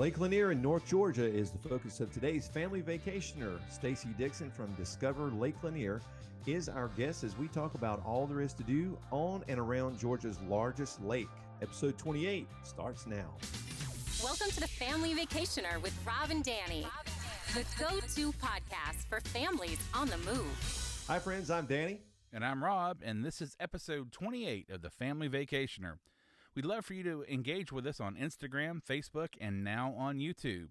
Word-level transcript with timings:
Lake 0.00 0.18
Lanier 0.18 0.50
in 0.50 0.62
North 0.62 0.86
Georgia 0.86 1.26
is 1.26 1.50
the 1.50 1.58
focus 1.58 2.00
of 2.00 2.10
today's 2.10 2.48
family 2.48 2.80
vacationer. 2.80 3.60
Stacy 3.70 4.08
Dixon 4.16 4.50
from 4.50 4.72
Discover 4.72 5.24
Lake 5.32 5.62
Lanier 5.62 6.00
is 6.46 6.70
our 6.70 6.88
guest 6.96 7.22
as 7.22 7.36
we 7.36 7.48
talk 7.48 7.74
about 7.74 8.02
all 8.06 8.26
there 8.26 8.40
is 8.40 8.54
to 8.54 8.62
do 8.62 8.96
on 9.10 9.44
and 9.46 9.60
around 9.60 9.98
Georgia's 9.98 10.38
largest 10.48 11.02
lake. 11.02 11.28
Episode 11.60 11.98
28 11.98 12.48
starts 12.62 13.06
now. 13.06 13.36
Welcome 14.24 14.48
to 14.52 14.60
the 14.60 14.68
Family 14.68 15.14
Vacationer 15.14 15.82
with 15.82 15.94
Rob 16.06 16.30
and 16.30 16.42
Danny, 16.42 16.86
the 17.52 17.66
go 17.78 18.00
to 18.00 18.32
podcast 18.38 19.06
for 19.06 19.20
families 19.20 19.76
on 19.92 20.08
the 20.08 20.16
move. 20.16 21.04
Hi, 21.08 21.18
friends. 21.18 21.50
I'm 21.50 21.66
Danny. 21.66 22.00
And 22.32 22.42
I'm 22.42 22.64
Rob, 22.64 23.00
and 23.04 23.22
this 23.22 23.42
is 23.42 23.54
episode 23.60 24.12
28 24.12 24.70
of 24.70 24.80
the 24.80 24.88
Family 24.88 25.28
Vacationer. 25.28 25.96
We'd 26.54 26.64
love 26.64 26.84
for 26.84 26.94
you 26.94 27.04
to 27.04 27.24
engage 27.32 27.70
with 27.70 27.86
us 27.86 28.00
on 28.00 28.16
Instagram, 28.16 28.82
Facebook, 28.82 29.28
and 29.40 29.62
now 29.62 29.94
on 29.96 30.18
YouTube. 30.18 30.68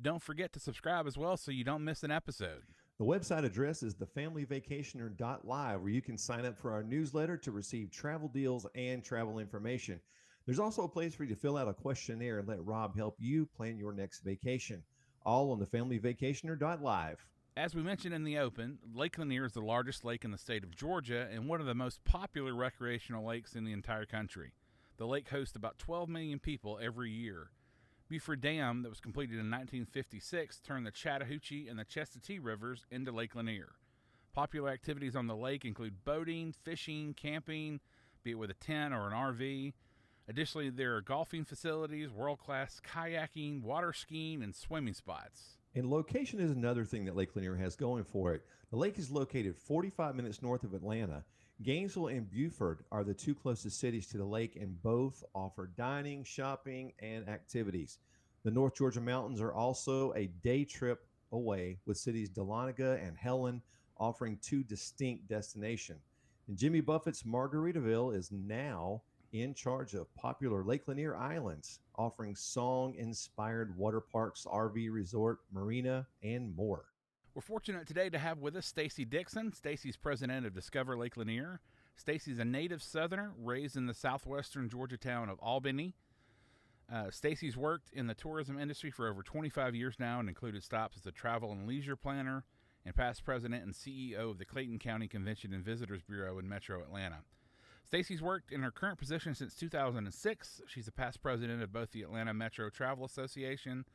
Don't 0.00 0.20
forget 0.20 0.52
to 0.52 0.60
subscribe 0.60 1.06
as 1.06 1.16
well 1.16 1.36
so 1.36 1.52
you 1.52 1.62
don't 1.62 1.84
miss 1.84 2.02
an 2.02 2.10
episode. 2.10 2.62
The 2.98 3.04
website 3.04 3.44
address 3.44 3.84
is 3.84 3.94
thefamilyvacationer.live, 3.94 5.80
where 5.80 5.90
you 5.90 6.02
can 6.02 6.18
sign 6.18 6.44
up 6.44 6.58
for 6.58 6.72
our 6.72 6.82
newsletter 6.82 7.36
to 7.36 7.52
receive 7.52 7.92
travel 7.92 8.28
deals 8.28 8.66
and 8.74 9.04
travel 9.04 9.38
information. 9.38 10.00
There's 10.44 10.58
also 10.58 10.82
a 10.82 10.88
place 10.88 11.14
for 11.14 11.22
you 11.22 11.34
to 11.34 11.40
fill 11.40 11.56
out 11.56 11.68
a 11.68 11.72
questionnaire 11.72 12.40
and 12.40 12.48
let 12.48 12.64
Rob 12.64 12.96
help 12.96 13.14
you 13.20 13.46
plan 13.46 13.78
your 13.78 13.92
next 13.92 14.24
vacation. 14.24 14.82
All 15.24 15.52
on 15.52 15.60
thefamilyvacationer.live. 15.60 17.24
As 17.56 17.76
we 17.76 17.82
mentioned 17.82 18.14
in 18.14 18.24
the 18.24 18.38
open, 18.38 18.78
Lake 18.92 19.18
Lanier 19.18 19.44
is 19.44 19.52
the 19.52 19.60
largest 19.60 20.04
lake 20.04 20.24
in 20.24 20.32
the 20.32 20.38
state 20.38 20.64
of 20.64 20.74
Georgia 20.74 21.28
and 21.32 21.48
one 21.48 21.60
of 21.60 21.66
the 21.66 21.74
most 21.74 22.02
popular 22.04 22.56
recreational 22.56 23.24
lakes 23.24 23.54
in 23.54 23.64
the 23.64 23.72
entire 23.72 24.06
country. 24.06 24.52
The 24.98 25.06
lake 25.06 25.28
hosts 25.28 25.56
about 25.56 25.78
12 25.78 26.08
million 26.08 26.38
people 26.38 26.78
every 26.80 27.10
year. 27.10 27.50
Buford 28.08 28.42
Dam, 28.42 28.82
that 28.82 28.90
was 28.90 29.00
completed 29.00 29.34
in 29.34 29.50
1956, 29.50 30.60
turned 30.60 30.86
the 30.86 30.90
Chattahoochee 30.90 31.66
and 31.68 31.78
the 31.78 31.84
Chestatee 31.84 32.38
rivers 32.42 32.84
into 32.90 33.10
Lake 33.10 33.34
Lanier. 33.34 33.72
Popular 34.34 34.70
activities 34.70 35.16
on 35.16 35.26
the 35.26 35.36
lake 35.36 35.64
include 35.64 36.04
boating, 36.04 36.52
fishing, 36.62 37.14
camping, 37.14 37.80
be 38.22 38.32
it 38.32 38.38
with 38.38 38.50
a 38.50 38.54
tent 38.54 38.92
or 38.92 39.08
an 39.08 39.14
RV. 39.14 39.72
Additionally, 40.28 40.70
there 40.70 40.94
are 40.96 41.00
golfing 41.00 41.44
facilities, 41.44 42.10
world 42.10 42.38
class 42.38 42.80
kayaking, 42.86 43.62
water 43.62 43.92
skiing, 43.92 44.42
and 44.42 44.54
swimming 44.54 44.94
spots. 44.94 45.58
And 45.74 45.90
location 45.90 46.38
is 46.38 46.50
another 46.50 46.84
thing 46.84 47.06
that 47.06 47.16
Lake 47.16 47.34
Lanier 47.34 47.56
has 47.56 47.76
going 47.76 48.04
for 48.04 48.34
it. 48.34 48.44
The 48.70 48.76
lake 48.76 48.98
is 48.98 49.10
located 49.10 49.56
45 49.56 50.14
minutes 50.14 50.42
north 50.42 50.64
of 50.64 50.74
Atlanta 50.74 51.24
Gainesville 51.62 52.08
and 52.08 52.28
Buford 52.28 52.84
are 52.90 53.04
the 53.04 53.14
two 53.14 53.34
closest 53.34 53.78
cities 53.78 54.08
to 54.08 54.18
the 54.18 54.24
lake, 54.24 54.56
and 54.56 54.82
both 54.82 55.22
offer 55.34 55.70
dining, 55.76 56.24
shopping, 56.24 56.92
and 56.98 57.28
activities. 57.28 57.98
The 58.42 58.50
North 58.50 58.74
Georgia 58.74 59.00
mountains 59.00 59.40
are 59.40 59.52
also 59.52 60.12
a 60.14 60.26
day 60.42 60.64
trip 60.64 61.06
away, 61.30 61.78
with 61.86 61.98
cities 61.98 62.30
Dahlonega 62.30 63.06
and 63.06 63.16
Helen 63.16 63.62
offering 63.98 64.38
two 64.42 64.64
distinct 64.64 65.28
destinations. 65.28 66.10
And 66.48 66.56
Jimmy 66.56 66.80
Buffett's 66.80 67.22
Margaritaville 67.22 68.16
is 68.16 68.32
now 68.32 69.02
in 69.32 69.54
charge 69.54 69.94
of 69.94 70.12
popular 70.16 70.64
Lake 70.64 70.88
Lanier 70.88 71.16
Islands, 71.16 71.78
offering 71.96 72.34
song 72.34 72.94
inspired 72.96 73.76
water 73.76 74.00
parks, 74.00 74.46
RV 74.50 74.92
resort, 74.92 75.38
marina, 75.52 76.06
and 76.24 76.54
more. 76.56 76.86
We're 77.34 77.40
fortunate 77.40 77.86
today 77.86 78.10
to 78.10 78.18
have 78.18 78.40
with 78.40 78.56
us 78.56 78.66
Stacy 78.66 79.06
Dixon. 79.06 79.54
Stacy's 79.54 79.96
president 79.96 80.44
of 80.44 80.52
Discover 80.52 80.98
Lake 80.98 81.16
Lanier. 81.16 81.60
Stacy's 81.96 82.38
a 82.38 82.44
native 82.44 82.82
Southerner 82.82 83.32
raised 83.38 83.74
in 83.74 83.86
the 83.86 83.94
southwestern 83.94 84.68
Georgia 84.68 84.98
town 84.98 85.30
of 85.30 85.38
Albany. 85.38 85.94
Uh, 86.92 87.10
Stacy's 87.10 87.56
worked 87.56 87.90
in 87.90 88.06
the 88.06 88.12
tourism 88.12 88.58
industry 88.58 88.90
for 88.90 89.08
over 89.08 89.22
25 89.22 89.74
years 89.74 89.96
now 89.98 90.20
and 90.20 90.28
included 90.28 90.62
stops 90.62 90.98
as 90.98 91.06
a 91.06 91.10
travel 91.10 91.52
and 91.52 91.66
leisure 91.66 91.96
planner 91.96 92.44
and 92.84 92.94
past 92.94 93.24
president 93.24 93.64
and 93.64 93.72
CEO 93.72 94.30
of 94.30 94.36
the 94.36 94.44
Clayton 94.44 94.78
County 94.78 95.08
Convention 95.08 95.54
and 95.54 95.64
Visitors 95.64 96.02
Bureau 96.02 96.38
in 96.38 96.46
Metro 96.46 96.82
Atlanta. 96.82 97.20
Stacy's 97.82 98.20
worked 98.20 98.52
in 98.52 98.60
her 98.60 98.70
current 98.70 98.98
position 98.98 99.34
since 99.34 99.54
2006. 99.54 100.60
She's 100.66 100.88
a 100.88 100.92
past 100.92 101.22
president 101.22 101.62
of 101.62 101.72
both 101.72 101.92
the 101.92 102.02
Atlanta 102.02 102.34
Metro 102.34 102.68
Travel 102.68 103.06
Association 103.06 103.86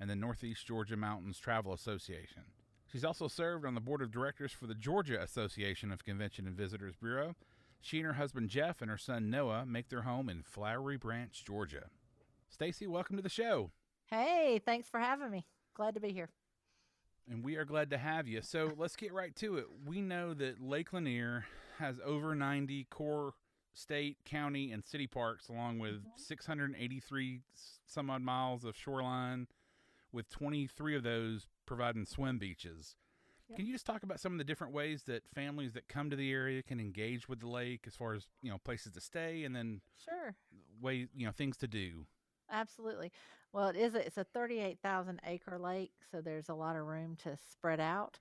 and 0.00 0.08
the 0.08 0.16
Northeast 0.16 0.66
Georgia 0.66 0.96
Mountains 0.96 1.38
Travel 1.38 1.74
Association. 1.74 2.44
She's 2.90 3.04
also 3.04 3.28
served 3.28 3.66
on 3.66 3.74
the 3.74 3.80
board 3.80 4.00
of 4.00 4.10
directors 4.10 4.52
for 4.52 4.66
the 4.66 4.74
Georgia 4.74 5.20
Association 5.20 5.90
of 5.90 6.04
Convention 6.04 6.46
and 6.46 6.56
Visitors 6.56 6.94
Bureau. 7.00 7.34
She 7.80 7.98
and 7.98 8.06
her 8.06 8.12
husband 8.14 8.48
Jeff 8.48 8.80
and 8.80 8.90
her 8.90 8.98
son 8.98 9.30
Noah 9.30 9.66
make 9.66 9.88
their 9.88 10.02
home 10.02 10.28
in 10.28 10.42
Flowery 10.42 10.96
Branch, 10.96 11.44
Georgia. 11.44 11.88
Stacy, 12.48 12.86
welcome 12.86 13.16
to 13.16 13.22
the 13.22 13.28
show. 13.28 13.70
Hey, 14.06 14.60
thanks 14.64 14.88
for 14.88 15.00
having 15.00 15.30
me. 15.30 15.46
Glad 15.74 15.94
to 15.94 16.00
be 16.00 16.12
here. 16.12 16.30
And 17.28 17.44
we 17.44 17.56
are 17.56 17.64
glad 17.64 17.90
to 17.90 17.98
have 17.98 18.28
you. 18.28 18.40
So 18.40 18.72
let's 18.76 18.96
get 18.96 19.12
right 19.12 19.34
to 19.36 19.56
it. 19.58 19.66
We 19.84 20.00
know 20.00 20.32
that 20.34 20.62
Lake 20.62 20.92
Lanier 20.92 21.44
has 21.78 22.00
over 22.04 22.34
90 22.34 22.84
Corps 22.84 23.34
state, 23.74 24.16
county, 24.24 24.72
and 24.72 24.84
city 24.84 25.06
parks, 25.06 25.48
along 25.48 25.78
with 25.78 25.96
mm-hmm. 25.96 26.08
683 26.16 27.40
some 27.86 28.10
odd 28.10 28.22
miles 28.22 28.64
of 28.64 28.76
shoreline, 28.76 29.46
with 30.12 30.28
23 30.30 30.96
of 30.96 31.02
those 31.02 31.46
providing 31.66 32.04
swim 32.04 32.38
beaches. 32.38 32.96
Yep. 33.48 33.58
Can 33.58 33.66
you 33.66 33.72
just 33.72 33.86
talk 33.86 34.02
about 34.02 34.18
some 34.18 34.32
of 34.32 34.38
the 34.38 34.44
different 34.44 34.72
ways 34.72 35.04
that 35.04 35.22
families 35.34 35.72
that 35.74 35.88
come 35.88 36.10
to 36.10 36.16
the 36.16 36.32
area 36.32 36.62
can 36.62 36.80
engage 36.80 37.28
with 37.28 37.40
the 37.40 37.48
lake 37.48 37.84
as 37.86 37.94
far 37.94 38.14
as, 38.14 38.26
you 38.42 38.50
know, 38.50 38.58
places 38.58 38.92
to 38.92 39.00
stay 39.00 39.44
and 39.44 39.54
then 39.54 39.80
sure 40.04 40.34
way, 40.80 41.06
you 41.14 41.26
know, 41.26 41.32
things 41.32 41.56
to 41.58 41.68
do? 41.68 42.06
Absolutely. 42.50 43.12
Well, 43.52 43.68
it 43.68 43.76
is 43.76 43.94
a, 43.94 44.04
it's 44.04 44.18
a 44.18 44.24
38,000 44.24 45.20
acre 45.26 45.58
lake, 45.58 45.92
so 46.10 46.20
there's 46.20 46.48
a 46.48 46.54
lot 46.54 46.76
of 46.76 46.86
room 46.86 47.16
to 47.22 47.36
spread 47.50 47.80
out. 47.80 48.18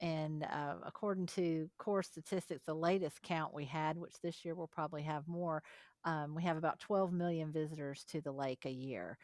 And 0.00 0.44
uh, 0.44 0.74
according 0.84 1.26
to 1.26 1.70
Corps 1.78 2.02
statistics, 2.02 2.62
the 2.66 2.74
latest 2.74 3.22
count 3.22 3.54
we 3.54 3.64
had, 3.64 3.96
which 3.96 4.14
this 4.22 4.44
year 4.44 4.54
we'll 4.54 4.66
probably 4.66 5.02
have 5.02 5.26
more, 5.28 5.62
um, 6.04 6.34
we 6.34 6.42
have 6.42 6.56
about 6.56 6.80
12 6.80 7.12
million 7.12 7.52
visitors 7.52 8.04
to 8.10 8.20
the 8.20 8.32
lake 8.32 8.64
a 8.66 8.70
year. 8.70 9.16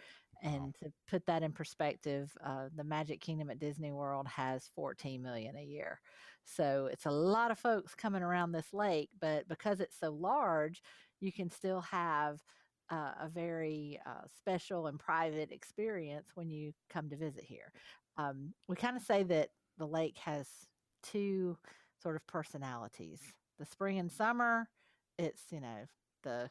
And 0.43 0.75
to 0.77 0.93
put 1.09 1.27
that 1.27 1.43
in 1.43 1.53
perspective, 1.53 2.33
uh, 2.45 2.69
the 2.75 2.85
Magic 2.85 3.21
Kingdom 3.21 3.51
at 3.51 3.59
Disney 3.59 3.93
World 3.93 4.27
has 4.29 4.71
14 4.75 5.23
million 5.23 5.57
a 5.57 5.63
year. 5.63 6.01
So 6.45 6.89
it's 6.91 7.07
a 7.07 7.11
lot 7.11 7.51
of 7.51 7.59
folks 7.59 7.95
coming 7.95 8.23
around 8.23 8.53
this 8.53 8.73
lake, 8.73 9.11
but 9.21 9.47
because 9.49 9.81
it's 9.81 9.99
so 9.99 10.11
large, 10.11 10.83
you 11.21 11.33
can 11.33 11.51
still 11.51 11.83
have 11.83 12.41
uh, 12.91 13.13
a 13.21 13.29
very 13.29 14.01
uh, 14.07 14.27
special 14.37 14.87
and 14.87 14.99
private 14.99 15.53
experience 15.53 16.31
when 16.35 16.51
you 16.51 16.73
come 16.89 17.09
to 17.11 17.17
visit 17.17 17.45
here. 17.45 17.73
Um, 18.17 18.53
we 18.67 18.77
kind 18.77 18.97
of 18.97 19.03
say 19.03 19.23
that 19.25 19.51
the 19.79 19.87
lake 19.87 20.19
has 20.19 20.49
two 21.03 21.57
sort 22.03 22.17
of 22.17 22.27
personalities. 22.27 23.21
The 23.59 23.67
spring 23.67 23.99
and 23.99 24.11
summer, 24.11 24.69
it's, 25.19 25.43
you 25.51 25.61
know, 25.61 25.87
the 26.23 26.51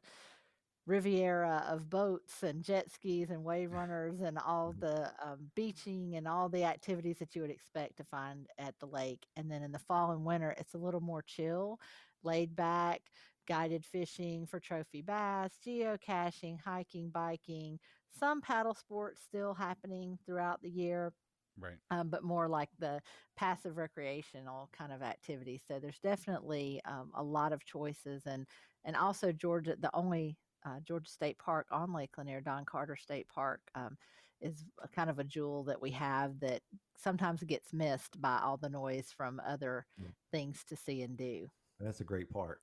Riviera 0.85 1.63
of 1.69 1.89
boats 1.89 2.41
and 2.41 2.63
jet 2.63 2.91
skis 2.91 3.29
and 3.29 3.43
wave 3.43 3.71
runners 3.71 4.21
and 4.21 4.39
all 4.39 4.71
mm-hmm. 4.71 4.81
the 4.81 5.11
um, 5.23 5.51
beaching 5.55 6.15
and 6.15 6.27
all 6.27 6.49
the 6.49 6.63
activities 6.63 7.19
that 7.19 7.35
you 7.35 7.41
would 7.41 7.51
expect 7.51 7.97
to 7.97 8.03
find 8.03 8.47
at 8.57 8.73
the 8.79 8.87
lake. 8.87 9.27
And 9.35 9.51
then 9.51 9.61
in 9.61 9.71
the 9.71 9.79
fall 9.79 10.11
and 10.11 10.25
winter, 10.25 10.55
it's 10.57 10.73
a 10.73 10.79
little 10.79 11.01
more 11.01 11.21
chill, 11.21 11.79
laid 12.23 12.55
back, 12.55 13.01
guided 13.47 13.85
fishing 13.85 14.45
for 14.45 14.59
trophy 14.59 15.01
bass, 15.01 15.51
geocaching, 15.65 16.59
hiking, 16.61 17.09
biking, 17.09 17.79
some 18.17 18.41
paddle 18.41 18.73
sports 18.73 19.21
still 19.23 19.53
happening 19.53 20.17
throughout 20.25 20.61
the 20.61 20.69
year. 20.69 21.13
Right. 21.59 21.75
Um, 21.91 22.09
but 22.09 22.23
more 22.23 22.47
like 22.47 22.69
the 22.79 23.01
passive 23.35 23.75
recreational 23.75 24.69
kind 24.71 24.93
of 24.93 25.01
activities. 25.01 25.61
So 25.67 25.77
there's 25.77 25.99
definitely 25.99 26.79
um, 26.85 27.11
a 27.13 27.23
lot 27.23 27.51
of 27.51 27.65
choices 27.65 28.23
and 28.25 28.45
and 28.85 28.95
also 28.95 29.33
Georgia, 29.33 29.75
the 29.77 29.93
only 29.93 30.37
uh, 30.65 30.79
Georgia 30.85 31.09
State 31.09 31.37
Park 31.37 31.67
on 31.71 31.93
Lake 31.93 32.17
Lanier, 32.17 32.41
Don 32.41 32.65
Carter 32.65 32.95
State 32.95 33.27
Park, 33.27 33.61
um, 33.75 33.97
is 34.41 34.65
kind 34.95 35.09
of 35.09 35.19
a 35.19 35.23
jewel 35.23 35.63
that 35.65 35.81
we 35.81 35.91
have 35.91 36.39
that 36.39 36.61
sometimes 36.95 37.43
gets 37.43 37.73
missed 37.73 38.21
by 38.21 38.39
all 38.43 38.57
the 38.57 38.69
noise 38.69 39.13
from 39.15 39.41
other 39.45 39.85
mm. 40.01 40.07
things 40.31 40.63
to 40.67 40.75
see 40.75 41.01
and 41.01 41.17
do. 41.17 41.49
That's 41.79 42.01
a 42.01 42.05
great 42.05 42.29
park. 42.29 42.61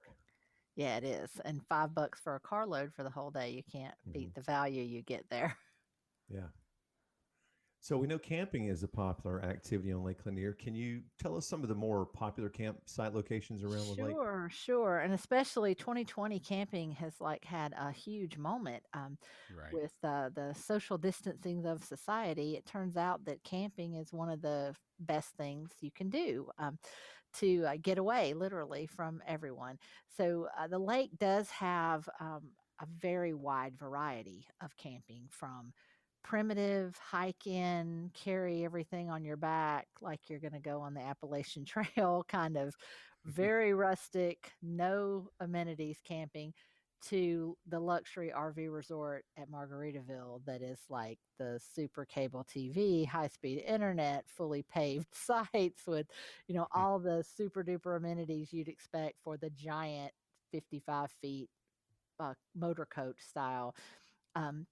Yeah, 0.74 0.96
it 0.98 1.04
is. 1.04 1.30
And 1.44 1.62
five 1.68 1.94
bucks 1.94 2.20
for 2.20 2.34
a 2.34 2.40
carload 2.40 2.92
for 2.92 3.02
the 3.02 3.10
whole 3.10 3.30
day. 3.30 3.50
You 3.50 3.62
can't 3.70 3.94
mm-hmm. 3.94 4.12
beat 4.12 4.34
the 4.34 4.42
value 4.42 4.82
you 4.82 5.02
get 5.02 5.24
there. 5.30 5.56
Yeah. 6.28 6.48
So 7.80 7.96
we 7.98 8.06
know 8.06 8.18
camping 8.18 8.66
is 8.66 8.82
a 8.82 8.88
popular 8.88 9.42
activity 9.42 9.92
on 9.92 10.02
Lake 10.02 10.26
Lanier. 10.26 10.52
Can 10.52 10.74
you 10.74 11.04
tell 11.18 11.36
us 11.36 11.46
some 11.46 11.62
of 11.62 11.68
the 11.68 11.74
more 11.74 12.04
popular 12.06 12.48
campsite 12.50 13.14
locations 13.14 13.62
around 13.62 13.86
the 13.86 13.94
lake? 13.94 14.18
Sure, 14.18 14.48
sure. 14.50 14.98
And 14.98 15.12
especially 15.12 15.74
2020 15.74 16.40
camping 16.40 16.92
has 16.92 17.20
like 17.20 17.44
had 17.44 17.72
a 17.76 17.90
huge 17.92 18.36
moment 18.38 18.84
um, 18.92 19.18
Right. 19.48 19.78
with 19.78 19.94
uh, 20.02 20.30
the 20.30 20.52
social 20.54 20.98
distancing 20.98 21.66
of 21.66 21.84
society. 21.84 22.56
It 22.56 22.66
turns 22.66 22.96
out 22.96 23.24
that 23.26 23.44
camping 23.44 23.94
is 23.94 24.12
one 24.12 24.30
of 24.30 24.42
the 24.42 24.74
best 24.98 25.36
things 25.36 25.72
you 25.80 25.90
can 25.90 26.10
do 26.10 26.50
um, 26.58 26.78
to 27.34 27.64
uh, 27.66 27.76
get 27.80 27.98
away 27.98 28.34
literally 28.34 28.86
from 28.86 29.22
everyone. 29.26 29.78
So 30.08 30.48
uh, 30.56 30.68
the 30.68 30.78
lake 30.78 31.10
does 31.18 31.50
have 31.50 32.08
um, 32.20 32.52
a 32.80 32.86
very 32.86 33.34
wide 33.34 33.76
variety 33.78 34.46
of 34.60 34.76
camping 34.76 35.28
from 35.30 35.72
primitive 36.26 36.96
hike 36.98 37.46
in, 37.46 38.10
carry 38.14 38.64
everything 38.64 39.10
on 39.10 39.24
your 39.24 39.36
back 39.36 39.86
like 40.02 40.28
you're 40.28 40.40
going 40.40 40.52
to 40.52 40.60
go 40.60 40.80
on 40.80 40.94
the 40.94 41.00
Appalachian 41.00 41.64
Trail, 41.66 42.24
kind 42.28 42.56
of 42.56 42.74
very 43.24 43.74
rustic, 43.74 44.52
no 44.62 45.28
amenities 45.40 46.00
camping, 46.04 46.52
to 47.02 47.56
the 47.68 47.78
luxury 47.78 48.32
RV 48.34 48.72
resort 48.72 49.24
at 49.38 49.50
Margaritaville 49.50 50.44
that 50.46 50.62
is 50.62 50.80
like 50.90 51.18
the 51.38 51.60
super 51.62 52.04
cable 52.06 52.44
TV, 52.44 53.06
high 53.06 53.28
speed 53.28 53.62
internet, 53.66 54.24
fully 54.28 54.64
paved 54.64 55.08
sites 55.14 55.86
with, 55.86 56.08
you 56.48 56.54
know, 56.56 56.66
Hmm. 56.74 56.80
all 56.80 56.98
the 56.98 57.22
super 57.22 57.62
duper 57.64 57.96
amenities 57.96 58.52
you'd 58.52 58.68
expect 58.68 59.16
for 59.22 59.36
the 59.36 59.50
giant 59.50 60.12
55 60.52 61.12
feet 61.22 61.50
uh, 62.20 62.34
motor 62.54 62.86
coach 62.86 63.20
style. 63.20 63.74
Um, 64.34 64.66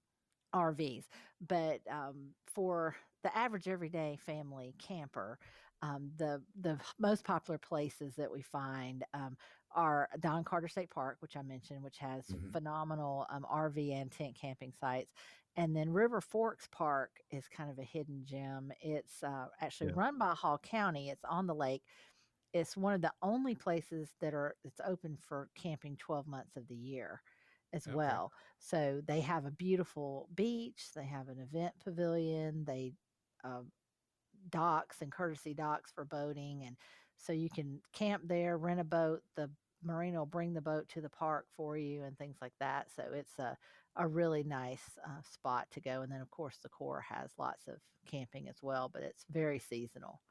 RVs. 0.55 1.07
But 1.41 1.81
um, 1.91 2.35
for 2.47 2.95
the 3.23 3.35
average 3.37 3.67
everyday 3.67 4.17
family 4.17 4.75
camper, 4.79 5.39
um, 5.83 6.11
the 6.17 6.43
the 6.55 6.79
most 6.99 7.25
popular 7.25 7.59
places 7.59 8.15
that 8.15 8.31
we 8.31 8.41
find 8.41 9.05
um, 9.13 9.37
are 9.71 10.09
Don 10.19 10.43
Carter 10.45 10.69
State 10.69 10.91
Park, 10.91 11.17
which 11.21 11.37
I 11.37 11.43
mentioned, 11.43 11.83
which 11.83 11.99
has 11.99 12.25
Mhm. 12.29 12.53
phenomenal 12.53 13.27
um, 13.29 13.45
RV 13.49 13.93
and 13.93 14.11
tent 14.11 14.35
camping 14.35 14.73
sites. 14.73 15.13
And 15.57 15.75
then 15.75 15.91
River 15.91 16.21
Forks 16.21 16.67
Park 16.71 17.21
is 17.31 17.47
kind 17.49 17.71
of 17.71 17.79
a 17.79 17.83
hidden 17.83 18.25
gem. 18.25 18.71
It's 18.81 19.23
uh, 19.23 19.47
actually 19.61 19.89
Yeah. 19.89 19.95
run 19.95 20.17
by 20.17 20.33
Hall 20.35 20.57
County. 20.59 21.09
It's 21.09 21.25
on 21.25 21.47
the 21.47 21.55
lake. 21.55 21.83
It's 22.53 22.77
one 22.77 22.93
of 22.93 23.01
the 23.01 23.13
only 23.21 23.55
places 23.55 24.15
that 24.21 24.33
are 24.33 24.55
it's 24.63 24.81
open 24.85 25.17
for 25.17 25.49
camping 25.55 25.97
12 25.97 26.27
months 26.27 26.55
of 26.57 26.67
the 26.67 26.75
year 26.75 27.21
as 27.75 27.87
Okay. 27.87 27.91
well. 27.91 28.33
So 28.59 29.01
they 29.07 29.21
have 29.21 29.45
a 29.45 29.51
beautiful 29.51 30.29
beach. 30.35 30.91
They 30.95 31.05
have 31.05 31.29
an 31.29 31.39
event 31.39 31.75
pavilion. 31.83 32.65
They 32.65 32.93
uh, 33.43 33.63
docks 34.49 35.01
and 35.01 35.11
courtesy 35.11 35.53
docks 35.53 35.91
for 35.91 36.05
boating, 36.05 36.63
and 36.65 36.77
so 37.17 37.33
you 37.33 37.49
can 37.49 37.81
camp 37.93 38.23
there, 38.27 38.57
rent 38.57 38.81
a 38.81 38.85
boat. 38.85 39.23
The 39.35 39.51
marina 39.83 40.19
will 40.19 40.27
bring 40.27 40.53
the 40.53 40.61
boat 40.61 40.89
to 40.89 41.01
the 41.01 41.09
park 41.09 41.47
for 41.55 41.77
you 41.77 42.03
and 42.03 42.17
things 42.17 42.37
like 42.41 42.53
that. 42.59 42.91
So 42.91 43.03
it's 43.13 43.39
a 43.39 43.57
a 43.97 44.07
really 44.07 44.43
nice 44.43 44.97
uh, 45.07 45.21
spot 45.23 45.67
to 45.71 45.81
go. 45.81 46.01
And 46.01 46.11
then 46.11 46.21
of 46.21 46.31
course 46.31 46.59
the 46.63 46.69
Corps 46.69 47.01
has 47.01 47.31
lots 47.37 47.67
of 47.67 47.79
camping 48.07 48.47
as 48.49 48.61
well, 48.61 48.89
but 48.89 49.03
it's 49.03 49.25
very 49.29 49.59
seasonal. 49.59 50.21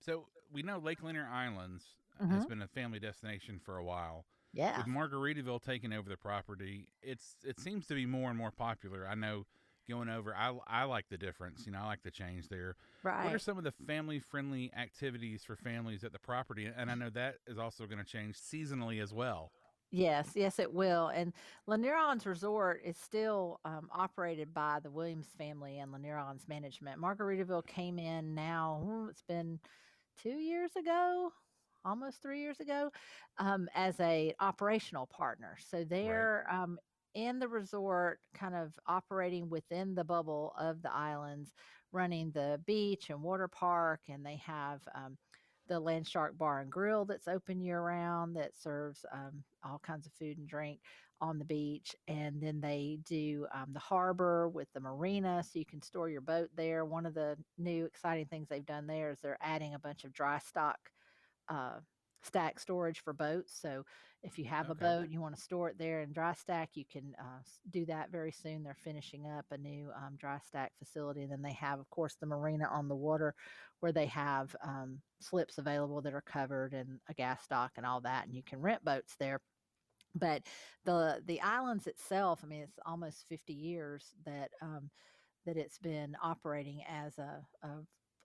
So 0.00 0.28
we 0.50 0.62
know 0.62 0.78
Lake 0.78 1.02
Lanier 1.02 1.28
Islands 1.28 1.96
uh, 2.18 2.24
Mm-hmm. 2.24 2.42
has 2.42 2.46
been 2.46 2.62
a 2.62 2.68
family 2.68 2.98
destination 3.00 3.60
for 3.60 3.78
a 3.78 3.84
while. 3.84 4.26
Yeah. 4.52 4.78
With 4.78 4.86
Margaritaville 4.86 5.62
taking 5.62 5.92
over 5.92 6.08
the 6.08 6.16
property, 6.16 6.88
it's 7.02 7.36
it 7.44 7.60
seems 7.60 7.86
to 7.86 7.94
be 7.94 8.06
more 8.06 8.30
and 8.30 8.38
more 8.38 8.50
popular. 8.50 9.06
I 9.08 9.14
know 9.14 9.46
going 9.88 10.08
over, 10.08 10.34
I 10.34 10.54
I 10.66 10.84
like 10.84 11.06
the 11.08 11.18
difference. 11.18 11.66
You 11.66 11.72
know, 11.72 11.80
I 11.82 11.86
like 11.86 12.02
the 12.02 12.10
change 12.10 12.48
there. 12.48 12.76
Right. 13.02 13.24
What 13.24 13.34
are 13.34 13.38
some 13.38 13.58
of 13.58 13.64
the 13.64 13.72
family 13.86 14.18
friendly 14.18 14.72
activities 14.76 15.44
for 15.44 15.56
families 15.56 16.04
at 16.04 16.12
the 16.12 16.18
property? 16.18 16.68
And 16.74 16.90
I 16.90 16.94
know 16.94 17.10
that 17.10 17.36
is 17.46 17.58
also 17.58 17.86
going 17.86 17.98
to 17.98 18.04
change 18.04 18.36
seasonally 18.36 19.02
as 19.02 19.12
well. 19.12 19.52
Yes, 19.92 20.30
yes, 20.36 20.60
it 20.60 20.72
will. 20.72 21.08
And 21.08 21.32
Lanier 21.66 21.96
Islands 21.96 22.24
Resort 22.24 22.80
is 22.84 22.96
still 22.96 23.58
um, 23.64 23.88
operated 23.92 24.54
by 24.54 24.78
the 24.80 24.90
Williams 24.90 25.26
family 25.36 25.80
and 25.80 25.90
Lanier 25.90 26.16
Islands 26.16 26.46
Management. 26.48 27.00
Margaritaville 27.00 27.66
came 27.66 27.98
in 27.98 28.34
now, 28.34 28.82
hmm, 28.84 29.08
it's 29.10 29.22
been 29.22 29.58
two 30.22 30.38
years 30.38 30.76
ago, 30.76 31.32
almost 31.84 32.22
three 32.22 32.40
years 32.40 32.60
ago, 32.60 32.90
um, 33.38 33.68
as 33.74 33.98
a 34.00 34.34
operational 34.40 35.06
partner. 35.06 35.56
So 35.60 35.84
they're 35.84 36.46
um, 36.50 36.78
in 37.14 37.38
the 37.38 37.48
resort, 37.48 38.20
kind 38.34 38.54
of 38.54 38.72
operating 38.86 39.48
within 39.50 39.94
the 39.94 40.04
bubble 40.04 40.52
of 40.58 40.82
the 40.82 40.92
islands, 40.92 41.52
running 41.92 42.30
the 42.30 42.60
beach 42.66 43.10
and 43.10 43.22
water 43.22 43.48
park, 43.48 44.00
and 44.08 44.24
they 44.24 44.36
have. 44.36 44.80
Um, 44.94 45.16
the 45.68 45.78
Land 45.78 46.08
Shark 46.08 46.36
Bar 46.36 46.60
and 46.60 46.72
Grill 46.72 47.04
that's 47.04 47.28
open 47.28 47.60
year 47.60 47.80
round 47.80 48.34
that 48.36 48.56
serves 48.56 49.04
um, 49.12 49.44
all 49.64 49.78
kinds 49.78 50.04
of 50.04 50.12
food 50.12 50.36
and 50.36 50.48
drink 50.48 50.80
on 51.20 51.38
the 51.38 51.44
beach. 51.44 51.94
And 52.08 52.40
then 52.42 52.60
they 52.60 52.98
do 53.04 53.46
um, 53.54 53.72
the 53.72 53.78
harbor 53.78 54.48
with 54.48 54.68
the 54.74 54.80
marina, 54.80 55.42
so 55.44 55.58
you 55.58 55.64
can 55.64 55.80
store 55.80 56.08
your 56.10 56.22
boat 56.22 56.50
there. 56.56 56.84
One 56.84 57.06
of 57.06 57.14
the 57.14 57.36
new 57.56 57.84
exciting 57.84 58.26
things 58.26 58.48
they've 58.48 58.66
done 58.66 58.86
there 58.88 59.10
is 59.10 59.20
they're 59.20 59.38
adding 59.40 59.74
a 59.74 59.78
bunch 59.78 60.04
of 60.04 60.12
dry 60.12 60.38
stock 60.38 60.78
uh, 61.50 61.80
stack 62.22 62.60
storage 62.60 63.02
for 63.02 63.12
boats. 63.12 63.58
So 63.60 63.84
if 64.22 64.38
you 64.38 64.44
have 64.44 64.68
a 64.68 64.74
boat 64.74 65.04
and 65.04 65.12
you 65.12 65.20
want 65.20 65.34
to 65.34 65.40
store 65.40 65.70
it 65.70 65.78
there 65.78 66.02
in 66.02 66.12
dry 66.12 66.34
stack, 66.34 66.70
you 66.74 66.84
can 66.90 67.14
uh, 67.18 67.40
do 67.70 67.86
that 67.86 68.10
very 68.10 68.32
soon. 68.32 68.62
They're 68.62 68.76
finishing 68.84 69.26
up 69.26 69.46
a 69.50 69.56
new 69.56 69.88
um, 69.96 70.16
dry 70.18 70.38
stack 70.46 70.72
facility. 70.78 71.22
And 71.22 71.32
then 71.32 71.42
they 71.42 71.54
have, 71.54 71.80
of 71.80 71.88
course, 71.88 72.16
the 72.20 72.26
marina 72.26 72.68
on 72.70 72.88
the 72.88 72.94
water 72.94 73.34
where 73.80 73.92
they 73.92 74.06
have 74.06 74.54
um, 74.62 75.00
slips 75.20 75.56
available 75.56 76.02
that 76.02 76.14
are 76.14 76.20
covered 76.20 76.74
and 76.74 77.00
a 77.08 77.14
gas 77.14 77.46
dock 77.48 77.72
and 77.76 77.86
all 77.86 78.02
that. 78.02 78.26
And 78.26 78.34
you 78.34 78.42
can 78.42 78.60
rent 78.60 78.84
boats 78.84 79.16
there. 79.18 79.40
But 80.14 80.42
the 80.84 81.22
the 81.24 81.40
islands 81.40 81.86
itself, 81.86 82.40
I 82.42 82.48
mean, 82.48 82.62
it's 82.62 82.78
almost 82.84 83.28
50 83.28 83.52
years 83.52 84.12
that 84.26 84.50
um, 84.60 84.90
that 85.46 85.56
it's 85.56 85.78
been 85.78 86.16
operating 86.22 86.82
as 86.88 87.16
a, 87.18 87.40
a 87.62 87.68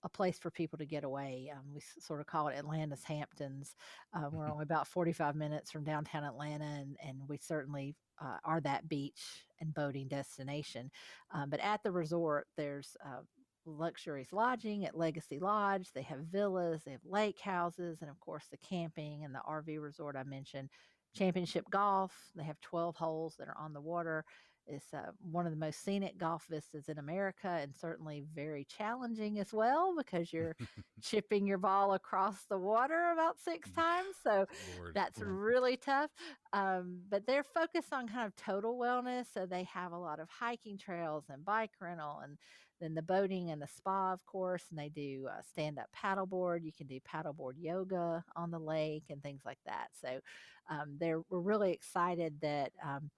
a 0.06 0.10
place 0.10 0.38
for 0.38 0.52
people 0.52 0.78
to 0.78 0.86
get 0.86 1.04
away. 1.04 1.52
Um, 1.54 1.64
we 1.74 1.82
s- 1.82 1.98
sort 2.00 2.22
of 2.22 2.28
call 2.28 2.48
it 2.48 2.58
Atlanta's 2.58 3.04
Hamptons. 3.04 3.76
Um, 4.14 4.30
we're 4.34 4.50
only 4.50 4.64
about 4.64 4.88
45 4.88 5.36
minutes 5.36 5.72
from 5.72 5.84
downtown 5.84 6.24
Atlanta, 6.24 6.64
and, 6.64 6.96
and 7.04 7.18
we 7.28 7.38
certainly 7.38 7.96
uh, 8.22 8.38
are 8.46 8.62
that 8.62 8.88
beach 8.88 9.48
and 9.60 9.74
boating 9.74 10.08
destination. 10.08 10.92
Um, 11.32 11.50
but 11.50 11.60
at 11.60 11.82
the 11.84 11.92
resort, 11.92 12.48
there's 12.56 12.96
uh, 13.04 13.22
luxurious 13.66 14.32
lodging 14.32 14.86
at 14.86 14.96
Legacy 14.96 15.40
Lodge. 15.40 15.92
They 15.92 16.04
have 16.04 16.20
villas, 16.20 16.84
they 16.86 16.92
have 16.92 17.04
lake 17.04 17.40
houses, 17.40 17.98
and 18.02 18.10
of 18.10 18.20
course, 18.20 18.46
the 18.52 18.58
camping 18.58 19.24
and 19.24 19.34
the 19.34 19.42
RV 19.50 19.82
resort 19.82 20.16
I 20.16 20.24
mentioned. 20.24 20.70
Championship 21.16 21.66
golf. 21.72 22.14
They 22.36 22.44
have 22.44 22.62
12 22.62 22.96
holes 22.96 23.36
that 23.40 23.48
are 23.48 23.58
on 23.58 23.74
the 23.74 23.82
water. 23.82 24.24
It's 24.68 24.94
uh, 24.94 25.12
one 25.32 25.46
of 25.46 25.52
the 25.52 25.58
most 25.58 25.84
scenic 25.84 26.18
golf 26.18 26.46
vistas 26.50 26.90
in 26.90 26.98
America 26.98 27.48
and 27.62 27.76
certainly 27.76 28.24
very 28.34 28.66
challenging 28.66 29.40
as 29.40 29.54
well 29.54 29.94
because 29.96 30.34
you're 30.34 30.56
chipping 31.02 31.46
your 31.46 31.58
ball 31.58 31.94
across 31.94 32.46
the 32.50 32.58
water 32.58 33.12
about 33.14 33.40
six 33.40 33.70
times. 33.72 34.16
So 34.24 34.46
Lord. 34.78 34.94
that's 34.96 35.20
really 35.22 35.78
tough. 35.78 36.10
Um, 36.54 37.02
but 37.10 37.26
they're 37.28 37.44
focused 37.44 37.94
on 37.94 38.08
kind 38.08 38.26
of 38.26 38.36
total 38.36 38.78
wellness. 38.78 39.26
So 39.34 39.46
they 39.46 39.64
have 39.66 39.92
a 39.92 39.98
lot 39.98 40.20
of 40.20 40.30
hiking 40.30 40.78
trails 40.78 41.26
and 41.30 41.46
bike 41.46 41.72
rental 41.80 42.22
and 42.24 42.38
then 42.82 42.94
the 42.94 43.02
boating 43.02 43.52
and 43.52 43.62
the 43.62 43.68
spa, 43.68 44.14
of 44.14 44.26
course. 44.26 44.64
And 44.70 44.80
they 44.80 44.90
do 44.90 45.28
uh, 45.32 45.42
stand 45.50 45.78
up 45.80 45.90
paddleboard. 45.96 46.64
You 46.64 46.74
can 46.74 46.88
do 46.88 47.00
paddleboard 47.02 47.54
yoga 47.60 48.24
on 48.36 48.52
the 48.52 48.60
lake 48.60 49.06
and 49.10 49.22
things 49.22 49.44
like 49.46 49.60
that. 49.66 49.90
So 50.02 50.20
um, 50.70 50.98
they're, 51.00 51.22
we're 51.30 51.40
really 51.40 51.72
excited 51.72 52.42
that. 52.42 52.72
Um, 52.84 53.12